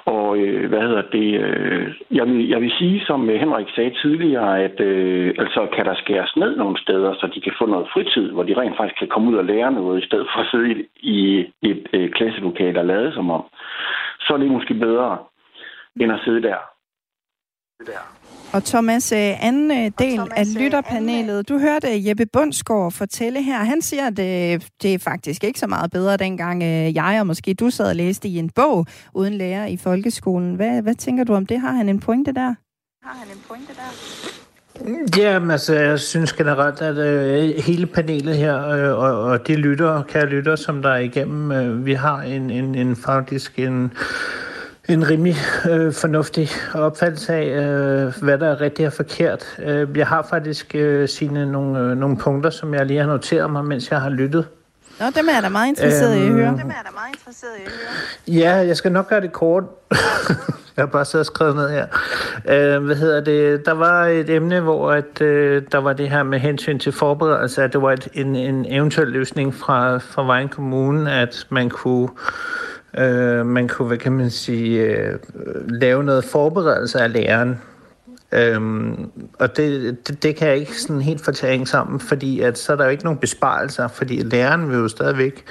[0.06, 1.30] Og øh, hvad hedder det?
[1.44, 5.86] Øh, jeg, vil, jeg vil sige, som øh, Henrik sagde tidligere, at øh, altså kan
[5.86, 9.00] der skæres ned nogle steder, så de kan få noget fritid, hvor de rent faktisk
[9.00, 11.24] kan komme ud og lære noget, i stedet for at sidde i, i
[11.62, 13.44] et øh, klasselokale og lade som om,
[14.20, 15.18] så er det måske bedre,
[16.00, 16.58] end at sidde der.
[17.86, 18.17] der.
[18.54, 21.50] Og Thomas, øh, anden øh, del Thomas, af øh, lytterpanelet.
[21.50, 23.58] Du hørte Jeppe Bundsgaard fortælle her.
[23.58, 26.64] Han siger, at det er faktisk ikke så meget bedre, dengang
[26.96, 30.56] jeg og måske du sad og læste i en bog uden lærer i folkeskolen.
[30.56, 31.60] Hvad, hvad tænker du om det?
[31.60, 32.54] Har han en pointe der?
[33.04, 34.28] Har han en pointe der?
[35.18, 40.04] Ja, altså, jeg synes generelt, at øh, hele panelet her, øh, og, og de lytter,
[40.04, 43.92] kære lytter, som der er igennem, øh, vi har en, en, en faktisk en
[44.90, 45.36] en rimelig
[45.70, 49.58] øh, fornuftig opfattelse af, øh, hvad der er rigtigt og forkert.
[49.64, 53.52] Øh, jeg har faktisk øh, sine nogle, øh, nogle punkter, som jeg lige har noteret
[53.52, 54.48] mig, mens jeg har lyttet.
[55.00, 56.58] Nå, dem er da meget interesseret øhm, i at høre.
[56.62, 58.42] Dem er da meget interesseret i at høre.
[58.42, 59.64] Ja, jeg skal nok gøre det kort.
[60.78, 61.86] jeg har bare så skrevet ned her.
[62.50, 63.66] Øh, hvad hedder det?
[63.66, 67.64] Der var et emne, hvor at, øh, der var det her med hensyn til forberedelse,
[67.64, 72.10] at det var et, en, en eventuel løsning fra, fra Vejen Kommune, at man kunne
[72.98, 75.20] Øh, man kunne, hvad kan man sige, øh,
[75.68, 77.62] lave noget forberedelse af læreren.
[78.32, 82.58] Øhm, og det, det, det kan jeg ikke sådan helt få til sammen, fordi at,
[82.58, 85.44] så er der jo ikke nogen besparelser, fordi læreren vil jo stadigvæk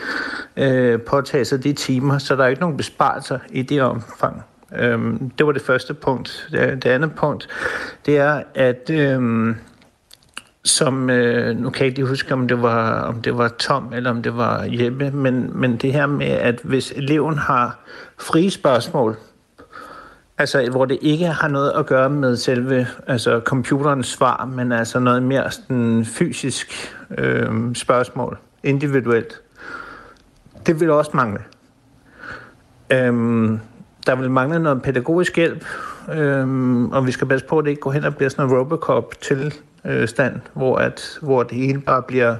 [0.57, 4.43] øh, påtage sig de timer, så der er jo ikke nogen besparelser i det omfang.
[4.78, 6.49] Øhm, det var det første punkt.
[6.53, 7.49] Det, det andet punkt,
[8.07, 9.55] det er, at øh,
[10.67, 13.93] som, øh, nu kan jeg ikke lige huske, om det, var, om det var Tom
[13.93, 17.79] eller om det var Jeppe, men, men det her med, at hvis eleven har
[18.19, 19.17] frie spørgsmål,
[20.39, 24.99] altså hvor det ikke har noget at gøre med selve altså computerens svar, men altså
[24.99, 29.41] noget mere sådan fysisk øh, spørgsmål, individuelt.
[30.67, 31.41] Det vil også mangle.
[32.91, 33.61] Øhm,
[34.07, 35.64] der vil mangle noget pædagogisk hjælp,
[36.13, 38.57] øhm, og vi skal passe på, at det ikke går hen og bliver sådan en
[38.57, 39.55] Robocop til
[39.85, 42.37] øh, stand, hvor, at, hvor det hele bare bliver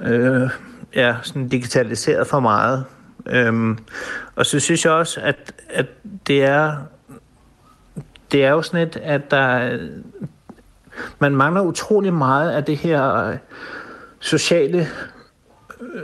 [0.00, 0.50] øh,
[0.94, 2.84] ja, sådan digitaliseret for meget.
[3.26, 3.78] Øhm,
[4.36, 5.86] og så synes jeg også, at, at
[6.26, 6.76] det er
[8.32, 9.78] det er jo sådan et, at der
[11.18, 13.36] man mangler utrolig meget af det her øh,
[14.20, 14.86] sociale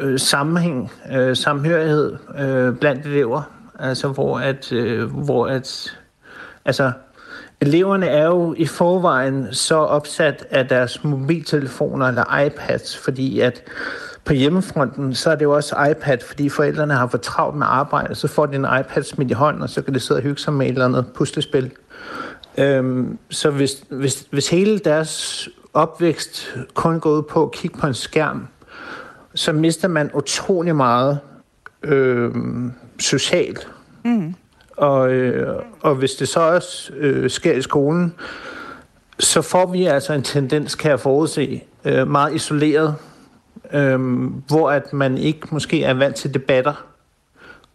[0.00, 3.42] øh, sammenhæng, øh, samhørighed øh, blandt elever.
[3.78, 5.97] Altså hvor at, øh, hvor at
[6.68, 6.92] altså
[7.60, 13.62] eleverne er jo i forvejen så opsat af deres mobiltelefoner eller iPads, fordi at
[14.24, 18.14] på hjemmefronten, så er det jo også iPad, fordi forældrene har for travlt med arbejde,
[18.14, 20.40] så får de en iPad smidt i hånden, og så kan de sidde og hygge
[20.40, 21.72] sig med et eller andet puslespil.
[22.58, 27.86] Øhm, så hvis, hvis, hvis hele deres opvækst kun går ud på at kigge på
[27.86, 28.48] en skærm,
[29.34, 31.18] så mister man utrolig meget
[31.82, 32.30] øh,
[33.00, 33.68] socialt.
[34.04, 34.34] Mm.
[34.78, 38.14] Og, øh, og hvis det så også øh, sker i skolen,
[39.18, 42.94] så får vi altså en tendens, kan jeg forudse, øh, meget isoleret,
[43.72, 44.00] øh,
[44.46, 46.86] hvor at man ikke måske er vant til debatter,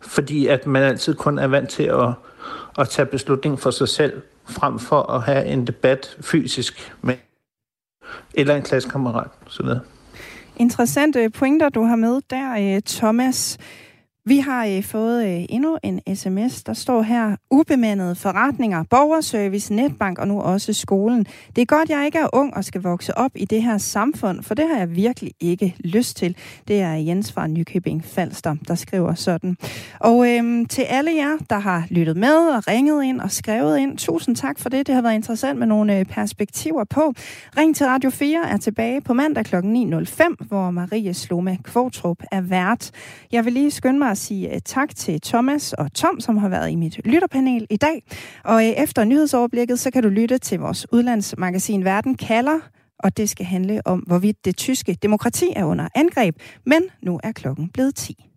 [0.02, 2.10] fordi at man altid kun er vant til at,
[2.80, 7.16] at tage beslutning for sig selv, frem for at have en debat fysisk med
[8.34, 9.30] eller en klassekammerat.
[9.48, 9.78] Sådan
[10.58, 13.58] Interessante pointer, du har med der, øh, Thomas.
[14.26, 20.20] Vi har øh, fået øh, endnu en sms, der står her, ubemandede forretninger, borgerservice, netbank
[20.20, 21.26] og nu også skolen.
[21.56, 24.44] Det er godt, jeg ikke er ung og skal vokse op i det her samfund,
[24.44, 26.38] for det har jeg virkelig ikke lyst til.
[26.68, 29.58] Det er Jens fra Nykøbing Falster, der skriver sådan.
[30.00, 33.98] Og øh, til alle jer, der har lyttet med og ringet ind og skrevet ind,
[33.98, 34.88] tusind tak for det.
[34.88, 37.14] Det har været interessant med nogle øh, perspektiver på.
[37.58, 39.56] Ring til Radio 4 er tilbage på mandag kl.
[39.56, 42.92] 9.05, hvor Marie Sloma Kvortrup er vært.
[43.32, 46.50] Jeg vil lige skynde mig at sige øh, tak til Thomas og Tom, som har
[46.50, 48.04] været i mit lytterpanel i dag.
[48.44, 52.60] Og øh, efter nyhedsoverblikket, så kan du lytte til vores udlandsmagasin Verden kalder,
[53.00, 56.36] og det skal handle om, hvorvidt det tyske demokrati er under angreb.
[56.66, 58.33] Men nu er klokken blevet 10.